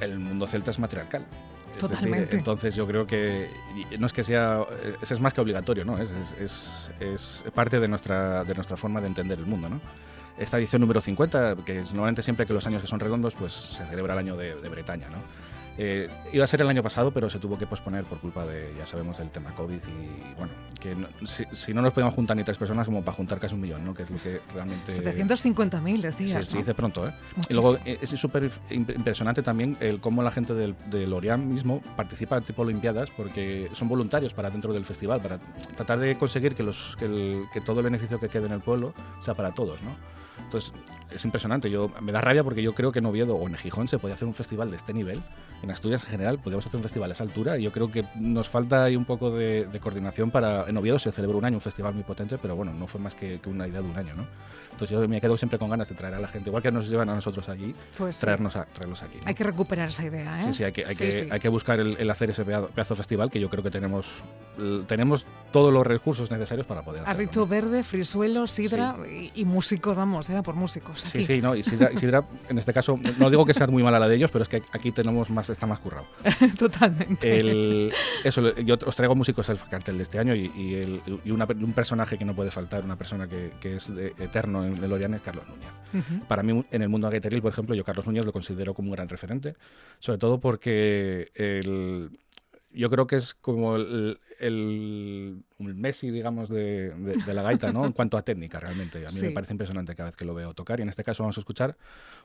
el, 0.00 0.18
mundo 0.20 0.46
celta 0.46 0.70
es 0.70 0.78
matriarcal. 0.78 1.26
Totalmente. 1.80 2.36
entonces 2.36 2.76
yo 2.76 2.86
creo 2.86 3.04
que 3.04 3.50
no 3.98 4.06
es 4.06 4.12
que 4.12 4.22
sea, 4.22 4.60
es, 5.02 5.18
más 5.18 5.34
que 5.34 5.40
obligatorio, 5.40 5.84
¿no? 5.84 5.98
Es, 5.98 6.12
es, 6.40 6.92
es, 7.00 7.42
parte 7.52 7.80
de 7.80 7.88
nuestra, 7.88 8.44
de 8.44 8.54
nuestra 8.54 8.76
forma 8.76 9.00
de 9.00 9.08
entender 9.08 9.40
el 9.40 9.46
mundo, 9.46 9.68
¿no? 9.68 9.80
Esta 10.38 10.58
edición 10.58 10.80
número 10.80 11.00
50, 11.00 11.56
que 11.66 11.80
es 11.80 11.92
normalmente 11.92 12.22
siempre 12.22 12.46
que 12.46 12.52
los 12.52 12.64
años 12.64 12.80
que 12.80 12.86
son 12.86 13.00
redondos, 13.00 13.34
pues 13.34 13.52
se 13.52 13.84
celebra 13.86 14.12
el 14.12 14.20
año 14.20 14.36
de, 14.36 14.54
de 14.54 14.68
Bretaña, 14.68 15.08
¿no? 15.08 15.18
Eh, 15.76 16.08
iba 16.32 16.44
a 16.44 16.46
ser 16.46 16.60
el 16.60 16.68
año 16.68 16.82
pasado, 16.82 17.10
pero 17.10 17.28
se 17.28 17.38
tuvo 17.38 17.58
que 17.58 17.66
posponer 17.66 18.04
por 18.04 18.18
culpa 18.18 18.46
de, 18.46 18.72
ya 18.78 18.86
sabemos, 18.86 19.18
del 19.18 19.30
tema 19.30 19.52
COVID 19.54 19.74
y 19.74 20.36
bueno, 20.36 20.52
que 20.80 20.96
si, 21.26 21.74
no 21.74 21.82
nos 21.82 21.92
podíamos 21.92 22.14
juntar 22.14 22.36
ni 22.36 22.44
tres 22.44 22.56
personas 22.56 22.86
como 22.86 23.02
para 23.02 23.16
juntar 23.16 23.40
casi 23.40 23.54
un 23.54 23.60
millón, 23.60 23.84
¿no? 23.84 23.92
Que 23.92 24.04
es 24.04 24.10
lo 24.10 24.18
que 24.22 24.40
realmente... 24.54 24.92
750.000 24.92 26.00
decías, 26.00 26.46
Sí, 26.46 26.52
se 26.52 26.58
dice 26.58 26.74
pronto, 26.74 27.08
¿eh? 27.08 27.14
Y 27.48 27.54
luego 27.54 27.76
eh, 27.84 27.98
es 28.00 28.10
súper 28.10 28.50
impresionante 28.70 29.42
también 29.42 29.76
el 29.80 30.00
cómo 30.00 30.22
la 30.22 30.30
gente 30.30 30.54
del, 30.54 30.76
del 30.90 31.10
Lorian 31.10 31.48
mismo 31.48 31.82
participa 31.96 32.36
en 32.36 32.44
tipo 32.44 32.62
Olimpiadas 32.62 33.10
porque 33.10 33.68
son 33.72 33.88
voluntarios 33.88 34.32
para 34.32 34.50
dentro 34.50 34.72
del 34.72 34.84
festival, 34.84 35.20
para 35.20 35.38
tratar 35.76 35.98
de 35.98 36.16
conseguir 36.16 36.54
que, 36.54 36.62
los, 36.62 36.96
que, 36.96 37.06
el, 37.06 37.44
que 37.52 37.60
todo 37.60 37.80
el 37.80 37.84
beneficio 37.84 38.20
que 38.20 38.28
quede 38.28 38.46
en 38.46 38.52
el 38.52 38.60
pueblo 38.60 38.94
sea 39.20 39.34
para 39.34 39.52
todos, 39.52 39.82
¿no? 39.82 39.96
Entonces, 40.44 40.72
es 41.10 41.24
impresionante. 41.24 41.70
Yo, 41.70 41.90
me 42.00 42.12
da 42.12 42.20
rabia 42.20 42.42
porque 42.42 42.62
yo 42.62 42.74
creo 42.74 42.92
que 42.92 42.98
en 42.98 43.06
Oviedo 43.06 43.36
o 43.36 43.46
en 43.46 43.54
Gijón 43.54 43.88
se 43.88 43.98
puede 43.98 44.14
hacer 44.14 44.26
un 44.26 44.34
festival 44.34 44.70
de 44.70 44.76
este 44.76 44.92
nivel. 44.92 45.22
En 45.62 45.70
Asturias 45.70 46.04
en 46.04 46.10
general 46.10 46.38
podríamos 46.38 46.66
hacer 46.66 46.76
un 46.76 46.82
festival 46.82 47.10
a 47.10 47.14
esa 47.14 47.24
altura. 47.24 47.58
Y 47.58 47.62
yo 47.62 47.72
creo 47.72 47.90
que 47.90 48.04
nos 48.16 48.48
falta 48.48 48.84
ahí 48.84 48.96
un 48.96 49.04
poco 49.04 49.30
de, 49.30 49.68
coordinación 49.80 50.30
para... 50.30 50.68
En 50.68 50.76
Oviedo 50.76 50.98
se 50.98 51.12
celebró 51.12 51.38
un 51.38 51.44
año 51.44 51.56
un 51.56 51.60
festival 51.60 51.94
muy 51.94 52.04
potente, 52.04 52.38
pero 52.38 52.56
bueno, 52.56 52.72
no 52.72 52.86
fue 52.86 53.00
más 53.00 53.14
que, 53.14 53.40
una 53.46 53.66
idea 53.66 53.82
de 53.82 53.88
un 53.88 53.96
año, 53.96 54.14
¿no? 54.14 54.26
Entonces 54.74 54.90
yo 54.90 55.08
me 55.08 55.20
quedo 55.20 55.38
siempre 55.38 55.56
con 55.56 55.70
ganas 55.70 55.88
de 55.88 55.94
traer 55.94 56.14
a 56.14 56.18
la 56.18 56.26
gente, 56.26 56.50
igual 56.50 56.60
que 56.60 56.72
nos 56.72 56.88
llevan 56.88 57.08
a 57.08 57.14
nosotros 57.14 57.48
allí, 57.48 57.72
pues 57.96 58.18
traernos 58.18 58.56
a, 58.56 58.64
traerlos 58.64 59.04
aquí. 59.04 59.18
Hay 59.24 59.34
que 59.34 59.44
recuperar 59.44 59.90
esa 59.90 60.04
idea, 60.04 60.36
¿eh? 60.36 60.46
Sí, 60.46 60.52
sí, 60.52 60.64
hay 60.64 60.72
que, 60.72 60.84
hay 60.84 60.96
que, 60.96 61.28
Hay 61.30 61.38
que 61.38 61.48
buscar 61.48 61.78
el, 61.78 62.10
hacer 62.10 62.30
ese 62.30 62.44
pedazo 62.44 62.96
festival 62.96 63.30
que 63.30 63.38
yo 63.38 63.48
creo 63.48 63.62
que 63.62 63.70
tenemos, 63.70 64.24
tenemos 64.88 65.26
todos 65.52 65.72
los 65.72 65.86
recursos 65.86 66.28
necesarios 66.28 66.66
para 66.66 66.82
poder 66.82 67.02
hacerlo. 67.02 67.42
Has 67.42 67.48
verde, 67.48 67.84
frisuelo, 67.84 68.48
sidra 68.48 68.96
y, 69.34 69.44
músicos, 69.44 69.96
vamos, 69.96 70.28
era 70.28 70.42
por 70.42 70.56
músicos. 70.56 70.93
Sí, 70.96 71.24
sí, 71.24 71.40
no, 71.40 71.54
y 71.54 71.62
sidra, 71.62 72.24
en 72.48 72.58
este 72.58 72.72
caso, 72.72 72.98
no 73.18 73.30
digo 73.30 73.44
que 73.44 73.54
sea 73.54 73.66
muy 73.66 73.82
mala 73.82 73.98
la 73.98 74.08
de 74.08 74.16
ellos, 74.16 74.30
pero 74.30 74.42
es 74.42 74.48
que 74.48 74.62
aquí 74.72 74.92
tenemos 74.92 75.30
más, 75.30 75.48
está 75.50 75.66
más 75.66 75.78
currado. 75.78 76.06
Totalmente. 76.58 77.90
eso, 78.24 78.54
yo 78.56 78.76
os 78.84 78.96
traigo 78.96 79.14
músicos 79.14 79.48
al 79.50 79.58
cartel 79.68 79.96
de 79.96 80.02
este 80.02 80.18
año 80.18 80.34
y, 80.34 80.74
el, 80.74 81.00
y 81.24 81.30
un 81.30 81.72
personaje 81.72 82.18
que 82.18 82.24
no 82.24 82.34
puede 82.34 82.50
faltar, 82.50 82.84
una 82.84 82.96
persona 82.96 83.28
que, 83.28 83.52
que 83.60 83.76
es 83.76 83.90
eterno 84.18 84.64
en 84.64 84.82
el 84.82 84.92
Orián 84.92 85.14
es 85.14 85.22
Carlos 85.22 85.44
Núñez. 85.48 86.24
Para 86.26 86.42
mí, 86.42 86.64
en 86.70 86.82
el 86.82 86.88
mundo 86.88 87.06
agueteril, 87.06 87.40
por 87.40 87.52
ejemplo, 87.52 87.74
yo 87.74 87.84
Carlos 87.84 88.06
Núñez 88.06 88.26
lo 88.26 88.32
considero 88.32 88.74
como 88.74 88.88
un 88.88 88.96
gran 88.96 89.08
referente, 89.08 89.54
sobre 89.98 90.18
todo 90.18 90.40
porque 90.40 91.30
el, 91.34 92.10
yo 92.74 92.90
creo 92.90 93.06
que 93.06 93.16
es 93.16 93.34
como 93.34 93.76
el, 93.76 94.18
el, 94.40 95.44
Messi, 95.58 96.10
digamos, 96.10 96.48
de, 96.48 96.90
de, 96.90 97.34
la 97.34 97.42
gaita, 97.42 97.72
¿no? 97.72 97.86
En 97.86 97.92
cuanto 97.94 98.16
a 98.16 98.22
técnica, 98.22 98.60
realmente. 98.60 99.06
A 99.06 99.10
mí 99.10 99.20
me 99.20 99.30
parece 99.30 99.52
impresionante 99.52 99.94
cada 99.94 100.08
vez 100.08 100.16
que 100.16 100.24
lo 100.24 100.34
veo 100.34 100.54
tocar. 100.54 100.80
Y 100.80 100.82
en 100.82 100.88
este 100.88 101.04
caso 101.04 101.22
vamos 101.22 101.38
a 101.38 101.40
escuchar 101.40 101.76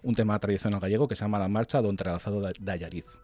un 0.01 0.15
tema 0.15 0.37
tradicional 0.39 0.79
gallego 0.79 1.07
que 1.07 1.15
se 1.15 1.21
llama 1.21 1.39
La 1.39 1.47
Marcha 1.47 1.81
Don 1.81 1.95
Tralazado 1.95 2.41
de 2.41 2.71
Ayariz. 2.71 3.19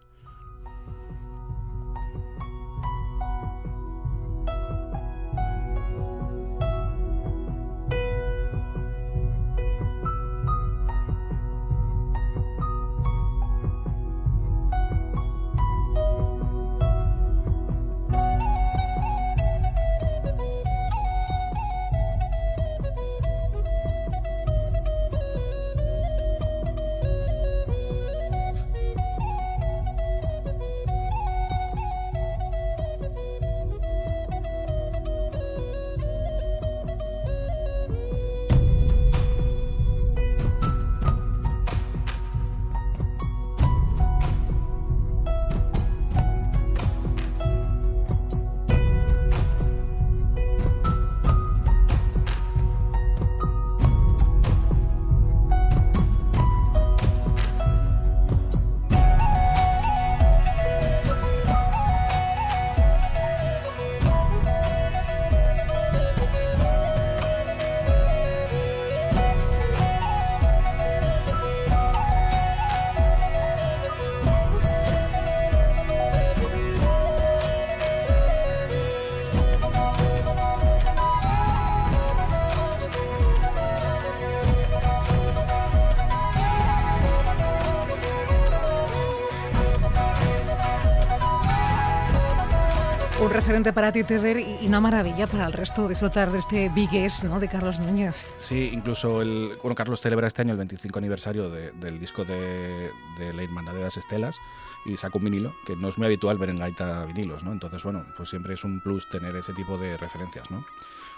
Para 93.63 93.91
ti, 93.93 94.03
Teder, 94.03 94.37
y 94.37 94.67
una 94.67 94.81
maravilla 94.81 95.27
para 95.27 95.47
el 95.47 95.53
resto 95.53 95.87
disfrutar 95.87 96.29
de 96.29 96.39
este 96.39 96.69
Big 96.75 96.93
S 96.93 97.25
¿no? 97.25 97.39
de 97.39 97.47
Carlos 97.47 97.79
Núñez. 97.79 98.33
Sí, 98.37 98.69
incluso 98.73 99.21
el, 99.21 99.57
bueno, 99.61 99.75
Carlos 99.75 100.01
celebra 100.01 100.27
este 100.27 100.41
año 100.41 100.51
el 100.51 100.57
25 100.57 100.99
aniversario 100.99 101.49
del 101.49 101.97
disco 101.97 102.25
de, 102.25 102.91
de 103.17 103.33
La 103.33 103.43
Hermandad 103.43 103.73
de 103.73 103.81
las 103.81 103.95
Estelas 103.95 104.35
y 104.83 104.97
sacó 104.97 105.19
un 105.19 105.25
vinilo, 105.25 105.53
que 105.65 105.77
no 105.77 105.87
es 105.87 105.97
muy 105.97 106.05
habitual 106.05 106.37
ver 106.37 106.49
en 106.49 106.59
gaita 106.59 107.05
vinilos, 107.05 107.45
¿no? 107.45 107.53
Entonces, 107.53 107.81
bueno, 107.81 108.05
pues 108.17 108.29
siempre 108.29 108.55
es 108.55 108.63
un 108.65 108.81
plus 108.81 109.07
tener 109.07 109.33
ese 109.37 109.53
tipo 109.53 109.77
de 109.77 109.95
referencias, 109.95 110.51
¿no? 110.51 110.65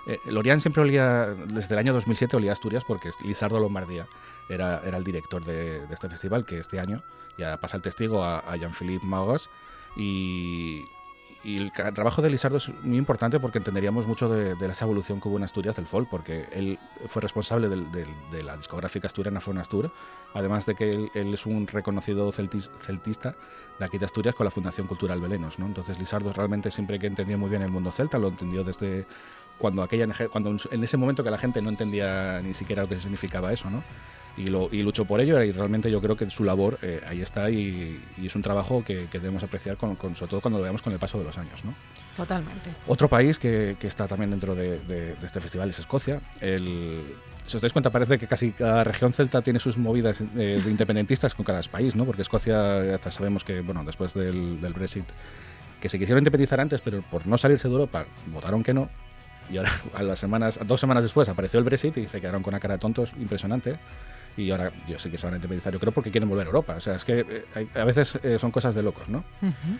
Eh, 0.05 0.19
Lorian 0.25 0.61
siempre 0.61 0.83
olía, 0.83 1.25
desde 1.47 1.73
el 1.73 1.79
año 1.79 1.93
2007 1.93 2.37
olía 2.37 2.51
a 2.51 2.53
Asturias 2.53 2.83
porque 2.87 3.09
Lizardo 3.23 3.59
Lombardía 3.59 4.07
era, 4.47 4.79
era 4.85 4.97
el 4.97 5.03
director 5.03 5.43
de, 5.43 5.83
este 5.91 6.07
festival, 6.07 6.45
que 6.45 6.59
este 6.59 6.79
año 6.79 7.01
ya 7.35 7.57
pasa 7.57 7.77
el 7.77 7.83
testigo 7.83 8.23
a, 8.23 8.39
a 8.39 8.55
Jean-Philippe 8.55 9.05
Magos 9.05 9.49
y, 9.95 10.85
y 11.43 11.61
el 11.61 11.71
trabajo 11.71 12.21
de 12.21 12.29
Lizardo 12.29 12.57
es 12.57 12.69
muy 12.83 12.97
importante 12.97 13.39
porque 13.39 13.59
entenderíamos 13.59 14.07
mucho 14.07 14.27
de, 14.29 14.55
esa 14.69 14.85
evolución 14.85 15.21
que 15.21 15.27
hubo 15.27 15.37
en 15.37 15.43
Asturias 15.43 15.75
del 15.75 15.85
folk, 15.85 16.09
porque 16.09 16.47
él 16.51 16.79
fue 17.07 17.21
responsable 17.21 17.69
de 17.69 18.43
la 18.43 18.57
discográfica 18.57 19.07
asturiana 19.07 19.39
Fonastur, 19.39 19.91
además 20.33 20.65
de 20.65 20.75
que 20.75 20.89
él, 20.89 21.33
es 21.33 21.45
un 21.45 21.67
reconocido 21.67 22.31
celtista 22.31 23.35
de 23.79 23.85
aquí 23.85 23.97
de 23.97 24.05
Asturias 24.05 24.35
con 24.35 24.45
la 24.45 24.51
Fundación 24.51 24.87
Cultural 24.87 25.21
Belenos. 25.21 25.59
¿no? 25.59 25.67
Entonces 25.67 25.99
Lizardo 25.99 26.33
realmente 26.33 26.71
siempre 26.71 26.99
que 26.99 27.07
entendió 27.07 27.37
muy 27.37 27.49
bien 27.49 27.61
el 27.61 27.71
mundo 27.71 27.91
celta, 27.91 28.17
lo 28.17 28.29
entendió 28.29 28.63
desde 28.63 29.05
cuando, 29.57 29.83
aquella, 29.83 30.07
cuando 30.29 30.55
en 30.71 30.83
ese 30.83 30.97
momento 30.97 31.23
que 31.23 31.31
la 31.31 31.37
gente 31.37 31.61
no 31.61 31.69
entendía 31.69 32.41
ni 32.41 32.53
siquiera 32.53 32.83
lo 32.83 32.89
que 32.89 32.99
significaba 32.99 33.53
eso, 33.53 33.69
¿no? 33.69 33.83
Y, 34.37 34.47
lo, 34.47 34.69
y 34.71 34.83
luchó 34.83 35.05
por 35.05 35.19
ello 35.19 35.41
y 35.41 35.51
realmente 35.51 35.89
yo 35.89 35.99
creo 35.99 36.15
que 36.15 36.29
su 36.29 36.43
labor 36.43 36.77
eh, 36.81 37.01
ahí 37.07 37.21
está 37.21 37.49
y, 37.49 37.99
es 38.23 38.35
un 38.35 38.41
trabajo 38.41 38.83
que, 38.83 39.07
debemos 39.11 39.43
apreciar 39.43 39.77
con, 39.77 39.97
sobre 40.15 40.29
todo 40.29 40.41
cuando 40.41 40.59
lo 40.59 40.63
veamos 40.63 40.81
con 40.81 40.93
el 40.93 40.99
paso 40.99 41.17
de 41.17 41.23
los 41.23 41.37
años. 41.37 41.65
¿no? 41.65 41.73
Totalmente. 42.15 42.69
Otro 42.87 43.09
país 43.09 43.39
que, 43.39 43.75
que 43.79 43.87
está 43.87 44.07
también 44.07 44.31
dentro 44.31 44.55
de, 44.55 45.15
este 45.23 45.41
festival 45.41 45.69
es 45.69 45.79
Escocia. 45.79 46.21
El, 46.39 47.03
si 47.45 47.57
os 47.57 47.61
dais 47.61 47.73
cuenta, 47.73 47.89
parece 47.89 48.19
que 48.19 48.27
casi 48.27 48.51
cada 48.51 48.83
región 48.83 49.11
celta 49.11 49.41
tiene 49.41 49.59
sus 49.59 49.77
movidas 49.77 50.21
eh, 50.21 50.61
de 50.63 50.69
independentistas 50.69 51.33
con 51.33 51.45
cada 51.45 51.61
país, 51.63 51.95
¿no? 51.95 52.05
Porque 52.05 52.21
Escocia, 52.21 52.93
hasta 52.93 53.09
sabemos 53.09 53.43
que, 53.43 53.61
bueno, 53.61 53.83
después 53.83 54.13
del, 54.13 54.61
del 54.61 54.73
Brexit, 54.73 55.05
que 55.81 55.89
se 55.89 55.97
quisieron 55.97 56.19
independizar 56.19 56.59
antes, 56.59 56.81
pero 56.81 57.01
por 57.01 57.25
no 57.25 57.37
salirse 57.37 57.67
de 57.67 57.73
Europa, 57.73 58.05
votaron 58.27 58.63
que 58.63 58.73
no. 58.73 58.89
Y 59.49 59.57
ahora, 59.57 59.71
a 59.93 60.03
las 60.03 60.19
semanas, 60.19 60.59
dos 60.65 60.79
semanas 60.79 61.03
después, 61.03 61.29
apareció 61.29 61.57
el 61.57 61.65
Brexit 61.65 61.97
y 61.97 62.07
se 62.07 62.19
quedaron 62.19 62.43
con 62.43 62.53
una 62.53 62.59
cara 62.59 62.75
de 62.75 62.79
tontos 62.79 63.13
impresionante 63.19 63.77
y 64.37 64.51
ahora 64.51 64.71
yo 64.87 64.99
sé 64.99 65.09
que 65.09 65.17
se 65.17 65.25
van 65.25 65.33
a 65.33 65.37
independizar, 65.37 65.73
yo 65.73 65.79
creo, 65.79 65.91
porque 65.91 66.11
quieren 66.11 66.29
volver 66.29 66.45
a 66.45 66.49
Europa. 66.49 66.75
O 66.75 66.79
sea, 66.79 66.95
es 66.95 67.03
que 67.03 67.45
eh, 67.55 67.67
a 67.75 67.83
veces 67.83 68.19
eh, 68.23 68.37
son 68.39 68.51
cosas 68.51 68.75
de 68.75 68.83
locos, 68.83 69.09
¿no? 69.09 69.23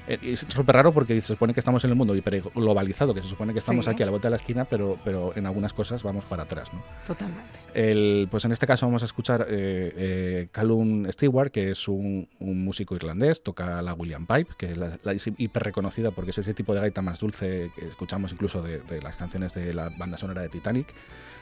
Eh, 0.08 0.18
y 0.22 0.32
es 0.34 0.46
súper 0.48 0.76
raro 0.76 0.92
porque 0.92 1.20
se 1.22 1.28
supone 1.28 1.54
que 1.54 1.60
estamos 1.60 1.84
en 1.84 1.92
el 1.92 1.96
mundo 1.96 2.16
globalizado, 2.56 3.14
que 3.14 3.22
se 3.22 3.28
supone 3.28 3.54
que 3.54 3.60
estamos 3.60 3.88
aquí 3.88 4.04
a 4.04 4.06
la 4.06 4.12
vuelta 4.12 4.28
de 4.28 4.32
la 4.32 4.38
esquina, 4.38 4.66
pero, 4.66 4.98
pero 5.04 5.34
en 5.36 5.46
algunas 5.46 5.74
cosas 5.74 6.02
vamos 6.04 6.26
para 6.26 6.44
atrás, 6.44 6.74
¿no? 6.74 6.84
Totalmente. 7.06 7.44
El, 7.74 8.28
pues 8.32 8.44
en 8.46 8.52
este 8.52 8.66
caso 8.66 8.88
vamos 8.88 9.04
a 9.04 9.06
escuchar 9.06 9.46
eh, 9.50 10.48
Callum 10.52 11.06
Stewart, 11.12 11.52
que 11.52 11.72
es 11.72 11.88
un, 11.88 12.28
músico 12.40 12.96
irlandés, 12.96 13.44
toca 13.44 13.82
la 13.82 13.94
William 13.94 14.26
Pipe, 14.26 14.54
que 14.58 14.72
es, 14.72 14.78
la, 14.78 15.14
hiper 15.38 15.64
reconocida 15.64 16.12
porque 16.12 16.32
es 16.32 16.38
ese 16.40 16.54
tipo 16.54 16.74
de 16.74 16.82
gaita 16.82 17.02
más 17.02 17.20
dulce 17.20 17.72
que 17.76 17.86
escuchamos 17.86 18.32
incluso 18.34 18.62
de, 18.62 18.80
de 18.80 19.02
las 19.02 19.16
canciones 19.16 19.54
de 19.54 19.74
la 19.74 19.90
banda 19.90 20.18
sonora 20.18 20.42
de 20.42 20.50
Titanic. 20.50 20.88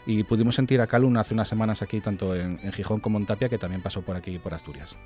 Y 0.07 0.23
pudimos 0.23 0.55
sentir 0.55 0.81
a 0.81 0.87
Calum 0.87 1.17
hace 1.17 1.33
unas 1.33 1.47
semanas 1.47 1.81
aquí, 1.81 1.99
tanto 1.99 2.35
en, 2.35 2.59
en 2.61 2.71
Gijón 2.71 2.99
como 3.05 3.19
en 3.19 3.27
Tapia, 3.27 3.49
que 3.49 3.59
también 3.59 3.83
pasó 3.83 4.01
por 4.01 4.15
aquí, 4.15 4.39
por 4.39 4.55
Asturias. 4.55 4.97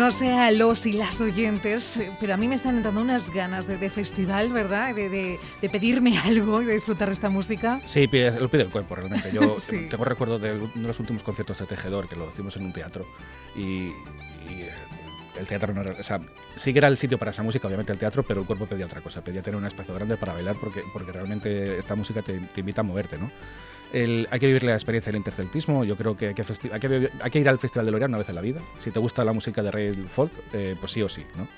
No 0.00 0.10
sé 0.10 0.32
a 0.32 0.50
los 0.50 0.86
y 0.86 0.94
las 0.94 1.20
oyentes, 1.20 2.00
pero 2.18 2.32
a 2.32 2.38
mí 2.38 2.48
me 2.48 2.54
están 2.54 2.74
entrando 2.74 3.02
unas 3.02 3.28
ganas 3.28 3.66
de, 3.66 3.90
festival, 3.90 4.50
¿verdad? 4.50 4.94
De, 4.94 5.38
pedirme 5.70 6.16
algo 6.24 6.62
y 6.62 6.64
de 6.64 6.72
disfrutar 6.72 7.08
de 7.08 7.14
esta 7.14 7.28
música. 7.28 7.82
Sí, 7.84 8.06
lo 8.06 8.48
pide 8.48 8.62
el 8.62 8.70
cuerpo 8.70 8.94
realmente. 8.94 9.30
Yo 9.30 9.58
tengo 9.90 10.02
recuerdo 10.06 10.38
de 10.38 10.54
uno 10.54 10.70
de 10.74 10.86
los 10.86 10.98
últimos 11.00 11.22
conciertos 11.22 11.58
de 11.58 11.66
Tejedor, 11.66 12.08
que 12.08 12.16
lo 12.16 12.30
hicimos 12.30 12.56
en 12.56 12.64
un 12.64 12.72
teatro, 12.72 13.06
y, 13.54 13.88
eh, 14.48 14.70
el 15.38 15.46
teatro 15.46 15.74
no 15.74 15.82
era, 15.82 16.00
o 16.00 16.02
sea, 16.02 16.18
sí 16.56 16.72
que 16.72 16.78
era 16.78 16.88
el 16.88 16.96
sitio 16.96 17.18
para 17.18 17.32
esa 17.32 17.42
música, 17.42 17.68
obviamente 17.68 17.92
el 17.92 17.98
teatro, 17.98 18.22
pero 18.22 18.40
el 18.40 18.46
cuerpo 18.46 18.64
pedía 18.64 18.86
otra 18.86 19.02
cosa, 19.02 19.22
pedía 19.22 19.42
tener 19.42 19.58
un 19.58 19.66
espacio 19.66 19.92
grande 19.94 20.16
para 20.16 20.32
bailar 20.32 20.56
porque, 20.58 20.82
porque 20.94 21.12
realmente 21.12 21.76
esta 21.76 21.94
música 21.94 22.22
te, 22.22 22.40
te 22.40 22.60
invita 22.60 22.80
a 22.80 22.84
moverte, 22.84 23.18
¿no? 23.18 23.30
Hay 23.92 24.38
que 24.40 24.46
vivir 24.46 24.62
la 24.64 24.74
experiencia 24.74 25.10
del 25.10 25.18
interceltismo. 25.18 25.84
Yo 25.84 25.96
creo 25.96 26.16
que 26.16 26.28
hay 26.28 26.34
que, 26.34 27.38
ir 27.38 27.48
al 27.48 27.58
Festival 27.58 27.86
de 27.86 27.92
Lorient 27.92 28.10
una 28.10 28.18
vez 28.18 28.28
en 28.28 28.34
la 28.34 28.40
vida. 28.40 28.60
Si 28.78 28.90
te 28.90 28.98
gusta 28.98 29.24
la 29.24 29.32
música 29.32 29.62
de 29.62 29.70
Rey 29.70 29.92
folk, 29.92 30.32
eh, 30.52 30.76
pues 30.78 30.92
sí 30.92 31.02
o 31.02 31.08
sí. 31.08 31.24
¿no? 31.36 31.48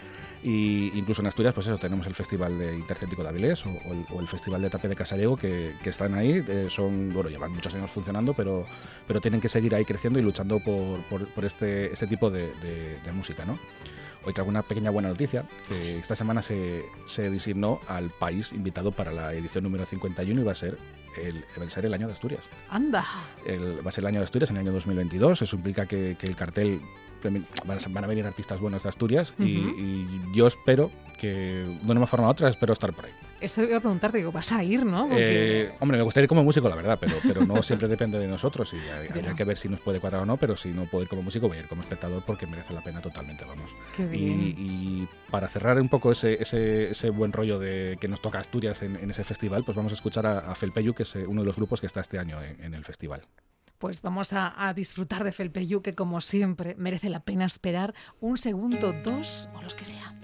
Y 0.42 0.90
incluso 0.99 1.23
en 1.23 1.29
Asturias, 1.29 1.55
pues 1.55 1.66
eso, 1.66 1.79
tenemos 1.79 2.07
el 2.07 2.14
Festival 2.14 2.59
de 2.59 2.75
Intercéltico 2.75 3.23
de 3.23 3.29
Avilés 3.29 3.64
o, 3.64 4.21
el, 4.21 4.27
Festival 4.27 4.61
de 4.62 4.71
Tape 4.71 4.88
de 4.88 4.97
Casariego 4.97 5.37
que, 5.37 5.75
están 5.85 6.14
ahí. 6.14 6.45
Eh, 6.49 6.66
son, 6.68 7.11
bueno, 7.12 7.31
llevan 7.31 7.53
muchos 7.53 7.75
años 7.75 7.90
funcionando, 7.90 8.35
pero, 8.35 8.66
pero 9.07 9.21
tienen 9.21 9.40
que 9.40 9.49
seguir 9.49 9.75
ahí 9.75 9.85
creciendo 9.85 10.18
y 10.18 10.23
luchando 10.23 10.59
por, 10.59 11.27
por, 11.27 11.45
este, 11.45 11.92
este 11.92 12.07
tipo 12.07 12.31
de, 12.31 12.53
de 13.05 13.12
música. 13.12 13.45
¿no? 13.45 13.59
Hoy 14.25 14.33
traigo 14.33 14.51
una 14.51 14.62
pequeña 14.62 14.90
buena 14.90 15.09
noticia, 15.09 15.45
que 15.68 15.99
esta 15.99 16.14
semana 16.14 16.42
se, 16.42 16.85
se 17.07 17.29
designó 17.29 17.81
al 17.88 18.11
país 18.11 18.53
invitado 18.53 18.92
para 18.92 19.11
la 19.11 19.33
edición 19.35 19.64
número 19.64 19.85
51 19.85 20.40
y 20.40 20.45
va 20.45 20.53
a 20.53 20.57
ser 20.57 20.79
el, 21.16 21.44
va 21.61 21.66
a 21.66 21.70
ser 21.70 21.87
el 21.87 21.94
año 21.94 22.07
de 22.07 22.12
Asturias. 22.12 22.44
¡Anda! 22.70 23.05
va 23.46 23.88
a 23.88 23.92
ser 23.92 24.03
el 24.03 24.09
año 24.09 24.20
de 24.20 24.25
Asturias 24.25 24.51
en 24.51 24.57
el 24.57 24.62
año 24.62 24.72
2022. 24.72 25.42
Eso 25.42 25.57
implica 25.57 25.87
que, 25.87 26.16
que 26.18 26.27
el 26.27 26.37
cartel 26.37 26.81
van 27.23 28.05
a, 28.05 28.07
venir 28.07 28.27
artistas 28.27 28.61
buenos 28.61 28.83
de 28.83 28.89
Asturias 28.89 29.35
y, 29.39 29.63
yo 30.35 30.47
espero 30.47 30.91
que 31.19 31.79
de 31.83 31.93
una 31.93 32.07
forma 32.07 32.27
u 32.27 32.31
otra 32.31 32.49
espero 32.49 32.73
estar 32.73 32.93
por 32.93 33.05
ahí. 33.05 33.13
Eso 33.41 33.63
iba 33.63 33.77
a 33.77 33.81
preguntarte, 33.81 34.19
digo, 34.19 34.31
vas 34.31 34.53
a 34.53 34.63
ir, 34.63 34.85
¿no? 34.85 35.09
Eh, 35.11 35.73
hombre, 35.81 35.99
me 35.99 36.05
gustaría 36.05 36.25
ir 36.25 36.29
como 36.29 36.45
músico, 36.45 36.69
la 36.69 36.77
verdad, 36.77 36.97
pero, 37.01 37.17
pero 37.23 37.45
no 37.45 37.63
siempre 37.63 37.89
depende 37.89 38.19
de 38.19 38.29
nosotros 38.29 38.73
y 38.73 38.77
hay, 38.77 39.35
que 39.35 39.45
ver 39.45 39.59
si 39.59 39.69
nos 39.69 39.81
puede 39.81 40.01
cuadrar 40.01 40.23
o 40.23 40.27
no, 40.27 40.37
pero 40.37 40.57
si 40.57 40.71
no 40.71 40.85
puedo 40.87 41.03
ir 41.03 41.09
como 41.09 41.23
músico, 41.23 41.49
voy 41.49 41.59
a 41.59 41.61
ir 41.61 41.69
como 41.69 41.83
espectador 41.83 42.23
porque 42.25 42.47
merece 42.47 42.73
la 42.73 42.83
pena 42.83 43.01
totalmente, 43.01 43.45
vamos. 43.45 43.71
Y, 44.13 45.07
para 45.31 45.49
cerrar 45.49 45.81
un 45.81 45.89
poco 45.89 46.13
ese, 46.13 46.41
ese, 46.43 46.91
ese, 46.91 47.11
buen 47.11 47.33
rollo 47.33 47.59
de 47.59 47.97
que 48.01 48.07
nos 48.07 48.21
toca 48.21 48.39
Asturias 48.39 48.83
en, 48.83 49.11
ese 49.11 49.25
festival, 49.25 49.65
pues 49.65 49.77
vamos 49.77 49.93
a 49.93 49.95
escuchar 49.95 50.27
a, 50.27 50.55
Felpeyu, 50.55 50.95
que 50.95 51.03
es 51.03 51.17
eh, 51.17 51.27
uno 51.27 51.41
de 51.41 51.47
los 51.47 51.57
grupos 51.57 51.81
que 51.81 51.87
está 51.87 52.01
este 52.01 52.19
año 52.19 52.39
en 52.43 52.75
el 52.75 52.85
festival 52.85 53.23
pues 53.83 54.01
vamos 54.01 54.33
a, 54.33 54.73
disfrutar 54.77 55.25
de 55.25 55.33
Felpeyu, 55.33 55.83
que 55.83 55.97
como 55.97 56.21
siempre 56.21 56.77
merece 56.79 57.09
la 57.09 57.18
pena 57.18 57.47
esperar 57.47 57.92
un 58.21 58.38
segundo, 58.38 58.92
dos 58.92 59.49
o 59.57 59.61
los 59.61 59.75
que 59.75 59.85
sea. 59.85 60.14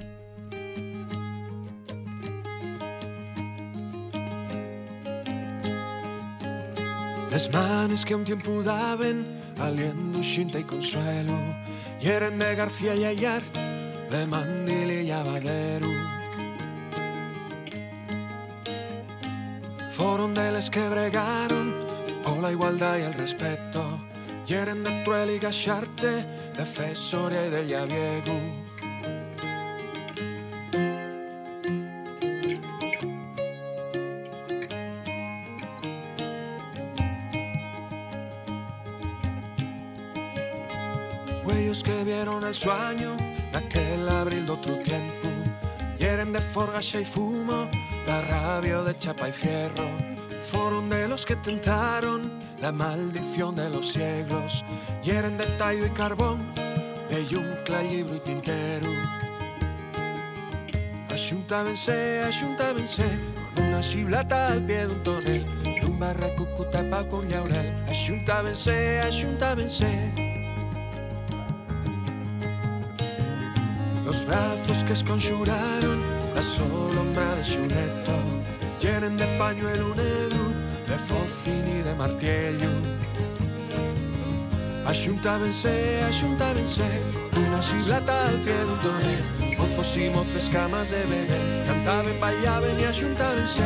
Les 7.32 7.52
manes 7.52 8.04
que 8.04 8.14
un 8.14 8.22
tiempo 8.22 8.62
daban 8.62 9.26
aliendo, 9.58 10.22
xinta 10.22 10.60
y 10.60 10.62
consuelo 10.62 11.34
Hieren 12.00 12.38
de 12.38 12.54
García 12.54 12.94
y 12.94 13.06
Ayar, 13.06 13.42
de 14.08 14.24
Mandil 14.24 15.02
y 15.02 15.10
Abadero 15.10 15.88
Fueron 19.96 20.32
de 20.32 20.52
les 20.52 20.70
que 20.70 20.88
bregaron 20.88 21.87
o 22.28 22.40
la 22.40 22.50
igualdad 22.52 22.98
y 22.98 23.02
el 23.02 23.14
respeto 23.14 23.98
Quieren 24.46 24.82
de 24.82 24.90
truel 25.04 25.30
y 25.30 25.38
gacharte 25.38 26.24
Defensore 26.56 27.50
del 27.50 27.68
llaviego 27.68 28.32
Huellos 41.44 41.82
que 41.82 42.04
vieron 42.04 42.44
el 42.44 42.54
sueño 42.54 43.16
aquel 43.54 44.08
abril 44.08 44.44
de 44.44 44.52
otro 44.52 44.78
tiempo. 44.82 45.28
Quieren 45.96 46.32
de 46.32 46.40
forgacha 46.40 47.00
y 47.00 47.04
fumo 47.04 47.68
La 48.06 48.20
rabia 48.22 48.82
de 48.82 48.96
chapa 48.96 49.28
y 49.28 49.32
fierro 49.32 50.17
fueron 50.50 50.88
de 50.88 51.08
los 51.08 51.26
que 51.26 51.36
tentaron 51.36 52.38
la 52.60 52.72
maldición 52.72 53.54
de 53.54 53.68
los 53.70 53.92
siglos. 53.92 54.64
Hieren 55.02 55.36
de 55.36 55.46
tallo 55.58 55.86
y 55.86 55.90
carbón, 55.90 56.38
de 57.10 57.26
yuncla, 57.26 57.82
libro 57.82 58.16
y 58.16 58.20
tintero. 58.20 58.88
Ayuntábense, 61.10 62.22
ayuntábense, 62.22 63.04
con 63.54 63.66
una 63.66 63.80
chiblata 63.80 64.48
al 64.48 64.64
pie 64.64 64.86
de 64.86 64.88
un 64.88 65.02
tonel, 65.02 65.46
de 65.62 65.86
un 65.86 65.98
barraco 65.98 66.44
tapado 66.70 67.08
con 67.08 67.28
laurel. 67.30 67.74
Ayuntábense, 67.88 69.00
ayuntábense. 69.00 70.12
Los 74.04 74.24
brazos 74.24 74.84
que 74.84 74.94
esconjuraron 74.94 76.00
la 76.34 76.42
sombra 76.42 77.34
de 77.34 77.44
su 77.44 77.60
neto, 77.60 78.14
llenen 78.80 79.16
de 79.16 79.26
pañuelo 79.38 79.94
negro 79.94 80.37
de 80.98 81.04
focini 81.04 81.82
de 81.82 81.94
martello 81.94 82.70
axuntábense 84.84 85.70
Con 87.32 87.44
unha 87.46 87.62
xiblata 87.62 88.14
al 88.26 88.38
pie 88.42 88.58
dun 88.82 89.04
Mozos 89.58 89.94
e 89.94 90.10
moces 90.10 90.48
camas 90.50 90.90
de 90.90 91.02
beber 91.06 91.42
Cantaben, 91.68 92.16
bailaben 92.18 92.74
e 92.82 92.84
axuntábense 92.88 93.62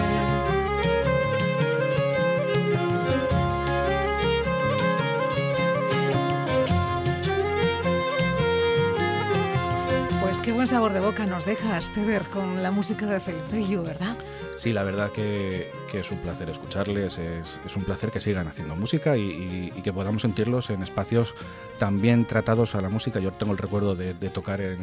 Pues 10.20 10.36
qué 10.42 10.52
buen 10.52 10.66
sabor 10.66 10.92
de 10.92 11.00
boca 11.00 11.24
nos 11.24 11.44
deja 11.44 11.78
Esteber 11.78 12.24
con 12.28 12.62
la 12.62 12.70
música 12.70 13.06
de 13.06 13.20
Felipillo, 13.20 13.82
¿verdad? 13.84 14.16
Sí, 14.62 14.72
la 14.72 14.84
verdad 14.84 15.10
que, 15.10 15.72
es 15.92 16.12
un 16.12 16.18
placer 16.18 16.48
escucharles, 16.48 17.18
es, 17.18 17.58
un 17.74 17.82
placer 17.82 18.12
que 18.12 18.20
sigan 18.20 18.46
haciendo 18.46 18.76
música 18.76 19.16
y, 19.16 19.72
que 19.82 19.92
podamos 19.92 20.22
sentirlos 20.22 20.70
en 20.70 20.84
espacios 20.84 21.34
tan 21.80 22.00
bien 22.00 22.26
tratados 22.26 22.76
a 22.76 22.80
la 22.80 22.88
música. 22.88 23.18
Yo 23.18 23.32
tengo 23.32 23.50
el 23.50 23.58
recuerdo 23.58 23.96
de 23.96 24.14
tocar 24.30 24.60
en, 24.60 24.78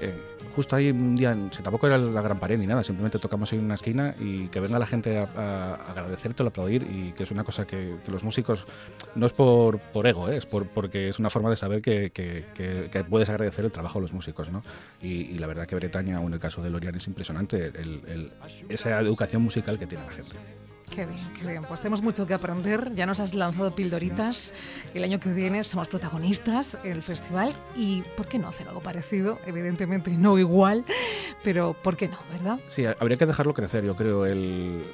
eh, 0.00 0.14
justo 0.54 0.76
ahí 0.76 0.90
un 0.90 1.14
día, 1.14 1.36
tampoco 1.62 1.86
era 1.86 1.98
la 1.98 2.20
gran 2.20 2.38
pared 2.38 2.58
ni 2.58 2.66
nada, 2.66 2.82
simplemente 2.82 3.18
tocamos 3.18 3.52
ahí 3.52 3.58
en 3.58 3.64
una 3.64 3.74
esquina 3.74 4.14
y 4.18 4.48
que 4.48 4.60
venga 4.60 4.78
la 4.78 4.86
gente 4.86 5.18
a, 5.18 5.74
agradecerte, 5.74 6.42
a 6.42 6.46
aplaudir 6.46 6.82
y 6.82 7.12
que 7.12 7.22
es 7.22 7.30
una 7.30 7.44
cosa 7.44 7.66
que, 7.66 7.96
los 8.08 8.24
músicos 8.24 8.64
no 9.14 9.26
es 9.26 9.32
por, 9.32 9.78
por 9.78 10.06
ego, 10.06 10.28
¿eh? 10.28 10.36
es 10.36 10.46
por, 10.46 10.66
porque 10.66 11.08
es 11.08 11.18
una 11.18 11.30
forma 11.30 11.50
de 11.50 11.56
saber 11.56 11.82
que, 11.82 12.44
puedes 13.08 13.28
agradecer 13.28 13.64
el 13.64 13.70
trabajo 13.70 13.98
de 13.98 14.02
los 14.02 14.12
músicos. 14.12 14.50
¿no? 14.50 14.62
Y, 15.00 15.34
la 15.38 15.46
verdad 15.46 15.66
que 15.66 15.76
Bretaña, 15.76 16.20
o 16.20 16.26
en 16.26 16.32
el 16.32 16.40
caso 16.40 16.62
de 16.62 16.70
Lorian, 16.70 16.94
es 16.94 17.06
impresionante 17.06 17.72
esa 18.68 19.00
educación 19.00 19.42
musical 19.42 19.78
que 19.78 19.86
tiene 19.86 20.04
la 20.04 20.12
gente. 20.12 20.36
Qué 20.94 21.06
bien, 21.06 21.32
qué 21.38 21.46
bien. 21.46 21.62
Pues 21.64 21.80
tenemos 21.80 22.02
mucho 22.02 22.26
que 22.26 22.34
aprender. 22.34 22.94
Ya 22.94 23.06
nos 23.06 23.20
has 23.20 23.34
lanzado 23.34 23.74
pildoritas. 23.74 24.54
El 24.94 25.04
año 25.04 25.20
que 25.20 25.32
viene 25.32 25.62
somos 25.64 25.88
protagonistas 25.88 26.76
en 26.84 26.92
el 26.92 27.02
festival. 27.02 27.54
Y 27.76 28.02
¿por 28.16 28.26
qué 28.26 28.38
no 28.38 28.48
hacer 28.48 28.68
algo 28.68 28.80
parecido? 28.80 29.38
Evidentemente 29.46 30.10
no 30.10 30.38
igual, 30.38 30.84
pero 31.44 31.74
¿por 31.74 31.96
qué 31.96 32.08
no, 32.08 32.18
verdad? 32.32 32.58
Sí, 32.66 32.84
habría 32.86 33.16
que 33.16 33.26
dejarlo 33.26 33.54
crecer, 33.54 33.84
yo 33.84 33.94
creo. 33.96 34.26
El... 34.26 34.84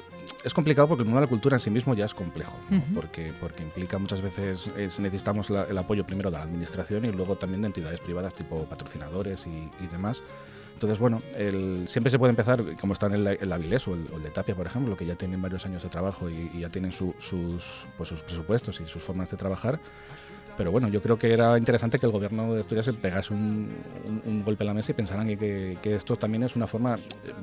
Es 0.43 0.55
complicado 0.55 0.89
porque 0.89 1.03
el 1.03 1.07
mundo 1.07 1.21
de 1.21 1.27
la 1.27 1.31
cultura 1.31 1.57
en 1.57 1.61
sí 1.61 1.71
mismo 1.71 1.95
ya 1.95 2.07
es 2.07 2.15
complejo, 2.15 2.57
porque, 2.95 3.35
porque 3.39 3.63
implica 3.63 3.99
muchas 3.99 4.23
veces, 4.23 4.73
necesitamos 4.75 5.51
el 5.51 5.77
apoyo 5.77 6.07
primero 6.07 6.31
de 6.31 6.39
la 6.39 6.45
administración 6.45 7.05
y 7.05 7.13
luego 7.13 7.37
también 7.37 7.61
de 7.61 7.67
entidades 7.67 8.01
privadas 8.01 8.35
tipo 8.35 8.65
patrocinadores 8.65 9.47
y, 9.47 9.71
y 9.85 9.87
demás 9.87 10.23
entonces, 10.75 10.99
bueno, 10.99 11.23
el, 11.37 11.87
siempre 11.87 12.11
se 12.11 12.19
puede 12.19 12.31
empezar, 12.31 12.63
como 12.81 12.93
está 12.93 13.07
en 13.07 13.15
el, 13.15 13.27
el 13.41 13.53
Avilés 13.53 13.87
o 13.89 13.95
el, 13.95 14.23
de 14.23 14.31
Tapia, 14.31 14.55
por 14.55 14.67
ejemplo, 14.67 14.97
que 14.97 15.07
ya 15.07 15.15
tienen 15.15 15.41
varios 15.41 15.65
años 15.65 15.83
de 15.83 15.89
trabajo 15.89 16.29
y, 16.29 16.61
ya 16.61 16.69
tienen 16.69 16.93
sus, 16.93 17.15
pues, 17.97 18.09
sus 18.09 18.23
presupuestos 18.23 18.81
y 18.81 18.87
sus 18.87 19.03
formas 19.03 19.31
de 19.31 19.37
trabajar, 19.37 19.79
pero 20.57 20.71
bueno, 20.71 20.89
yo 20.89 21.03
creo 21.03 21.19
que 21.19 21.33
era 21.33 21.59
interesante 21.59 21.99
que 21.99 22.07
el 22.07 22.13
gobierno 22.13 22.55
de 22.55 22.61
Asturias 22.61 22.89
pegase 23.01 23.35
un, 23.35 23.73
golpe 24.45 24.63
a 24.63 24.67
la 24.67 24.75
mesa 24.75 24.93
y 24.93 24.95
pensaran 24.95 25.27
que, 25.37 25.79
que, 25.83 25.95
esto 25.95 26.17
también 26.17 26.45
es 26.45 26.55
una 26.55 26.67
forma, 26.67 26.99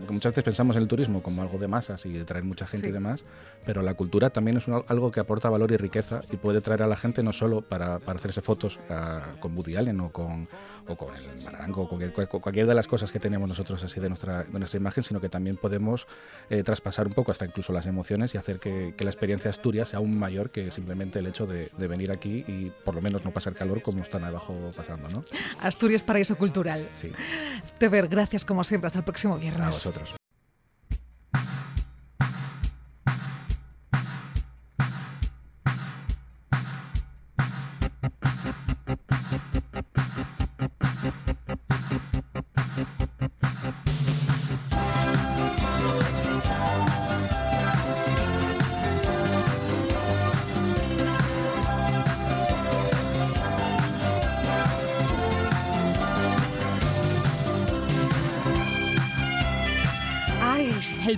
muchas 0.10 0.32
veces 0.32 0.44
pensamos 0.44 0.76
en 0.76 0.84
el 0.84 0.88
turismo 0.88 1.22
como 1.22 1.42
algo 1.42 1.58
de 1.58 1.68
masas 1.68 2.06
y 2.06 2.14
de 2.14 2.24
traer 2.24 2.46
mucha 2.46 2.68
gente 2.68 2.90
y 2.90 2.92
demás, 2.92 3.26
pero 3.66 3.82
la 3.82 3.96
cultura 3.96 4.30
también 4.30 4.58
es 4.58 4.68
algo 4.88 5.12
que 5.12 5.20
aporta 5.20 5.50
valor 5.50 5.72
y 5.72 5.78
riqueza 5.78 6.22
y 6.32 6.38
puede 6.38 6.62
traer 6.62 6.84
a 6.84 6.88
la 6.88 6.96
gente 6.96 7.22
no 7.24 7.34
solo 7.34 7.62
para, 7.62 8.00
para 8.00 8.18
hacerse 8.18 8.42
fotos 8.42 8.80
ah, 8.90 9.22
con 9.40 9.58
Woody 9.58 9.76
Allen 9.76 10.00
o 10.00 10.12
con, 10.12 10.48
o 10.88 10.96
con 10.96 11.14
el 11.16 11.44
Marango 11.44 11.84
o 11.84 11.90
cualquier, 11.90 12.14
cualquier, 12.30 12.68
de 12.68 12.76
las 12.76 12.88
cosas 12.88 13.12
que 13.12 13.20
tenemos 13.20 13.50
nosotros 13.50 13.84
así 13.84 14.00
de 14.00 14.08
nuestra, 14.08 14.44
de 14.44 14.60
nuestra 14.60 14.78
imagen, 14.78 15.04
sino 15.04 15.20
que 15.20 15.30
también 15.30 15.58
podemos 15.58 16.08
eh, 16.50 16.64
traspasar 16.64 17.08
un 17.08 17.14
poco 17.14 17.32
hasta 17.32 17.46
incluso 17.46 17.74
las 17.74 17.86
emociones 17.86 18.34
y 18.36 18.38
hacer 18.38 18.60
que, 18.60 18.94
que, 18.96 19.04
la 19.04 19.12
experiencia 19.12 19.50
Asturias 19.50 19.90
sea 19.90 20.00
aún 20.00 20.18
mayor 20.18 20.52
que 20.52 20.72
simplemente 20.72 21.20
el 21.20 21.28
hecho 21.28 21.46
de, 21.46 21.70
de 21.78 21.88
venir 21.88 22.12
aquí 22.12 22.46
y 22.48 22.72
por 22.86 22.96
lo 22.96 23.02
lo 23.02 23.04
menos 23.04 23.26
no 23.26 23.32
pasar 23.32 23.54
calor 23.54 23.82
como 23.82 24.04
están 24.04 24.24
abajo 24.24 24.72
pasando, 24.76 25.10
¿no? 25.10 25.24
Asturias 25.60 26.04
Paraíso 26.04 26.38
Cultural. 26.38 26.88
Sí. 26.94 27.12
Teber, 27.80 28.08
gracias 28.08 28.46
como 28.46 28.64
siempre. 28.64 28.88
Hasta 28.88 29.00
el 29.00 29.06
próximo 29.06 29.38
viernes. 29.38 29.64
A 29.64 29.68
vosotros. 29.68 30.21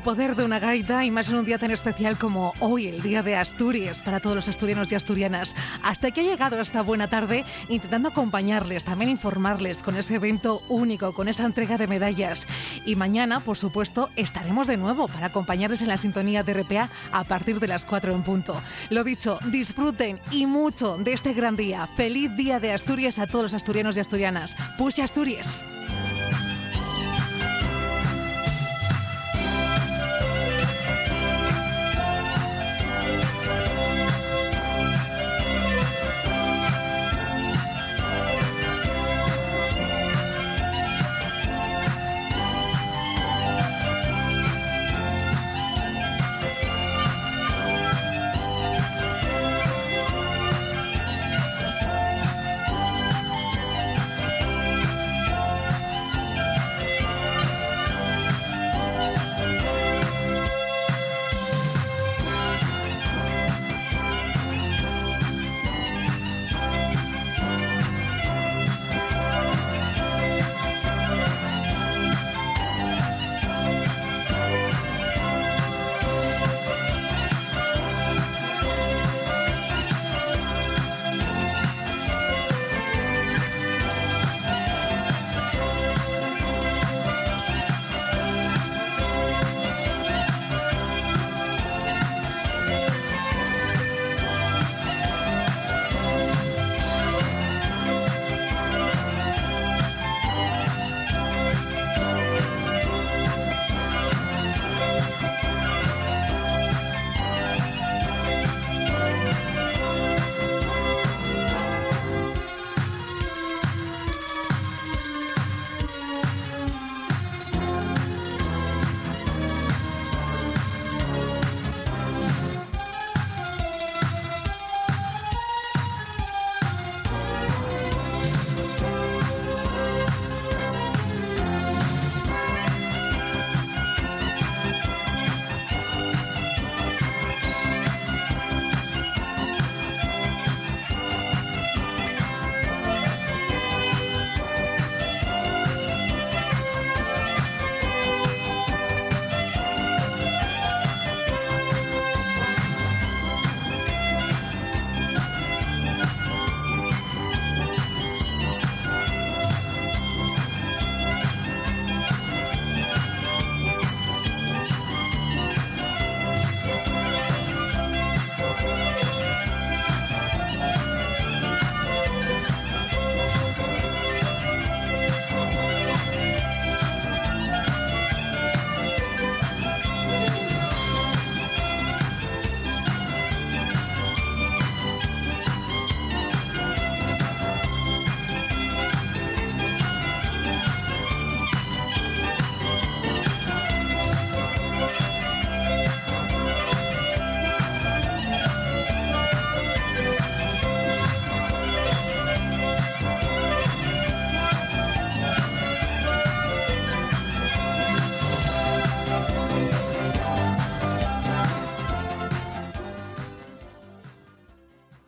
Poder 0.03 0.35
de 0.35 0.43
una 0.43 0.59
gaita 0.59 1.05
y 1.05 1.11
más 1.11 1.29
en 1.29 1.35
un 1.35 1.45
día 1.45 1.57
tan 1.57 1.71
especial 1.71 2.17
como 2.17 2.53
hoy, 2.59 2.87
el 2.87 3.01
Día 3.01 3.23
de 3.23 3.37
Asturias, 3.37 3.99
para 3.99 4.19
todos 4.19 4.35
los 4.35 4.49
asturianos 4.49 4.91
y 4.91 4.95
asturianas. 4.95 5.55
Hasta 5.81 6.11
que 6.11 6.21
ha 6.21 6.23
llegado 6.23 6.59
esta 6.59 6.81
buena 6.81 7.09
tarde 7.09 7.45
intentando 7.69 8.09
acompañarles, 8.09 8.83
también 8.83 9.09
informarles 9.09 9.81
con 9.81 9.95
ese 9.95 10.15
evento 10.15 10.61
único, 10.67 11.13
con 11.13 11.29
esa 11.29 11.45
entrega 11.45 11.77
de 11.77 11.87
medallas. 11.87 12.47
Y 12.85 12.95
mañana, 12.95 13.39
por 13.39 13.57
supuesto, 13.57 14.09
estaremos 14.17 14.67
de 14.67 14.77
nuevo 14.77 15.07
para 15.07 15.27
acompañarles 15.27 15.81
en 15.81 15.87
la 15.87 15.97
sintonía 15.97 16.43
de 16.43 16.53
RPA 16.53 16.89
a 17.11 17.23
partir 17.23 17.59
de 17.61 17.67
las 17.67 17.85
4 17.85 18.13
en 18.13 18.23
punto. 18.23 18.61
Lo 18.89 19.05
dicho, 19.05 19.39
disfruten 19.45 20.19
y 20.31 20.45
mucho 20.45 20.97
de 20.97 21.13
este 21.13 21.33
gran 21.33 21.55
día. 21.55 21.87
Feliz 21.95 22.35
Día 22.35 22.59
de 22.59 22.73
Asturias 22.73 23.19
a 23.19 23.27
todos 23.27 23.43
los 23.43 23.53
asturianos 23.53 23.95
y 23.95 24.01
asturianas. 24.01 24.55
Puse 24.77 25.01
Asturias. 25.01 25.63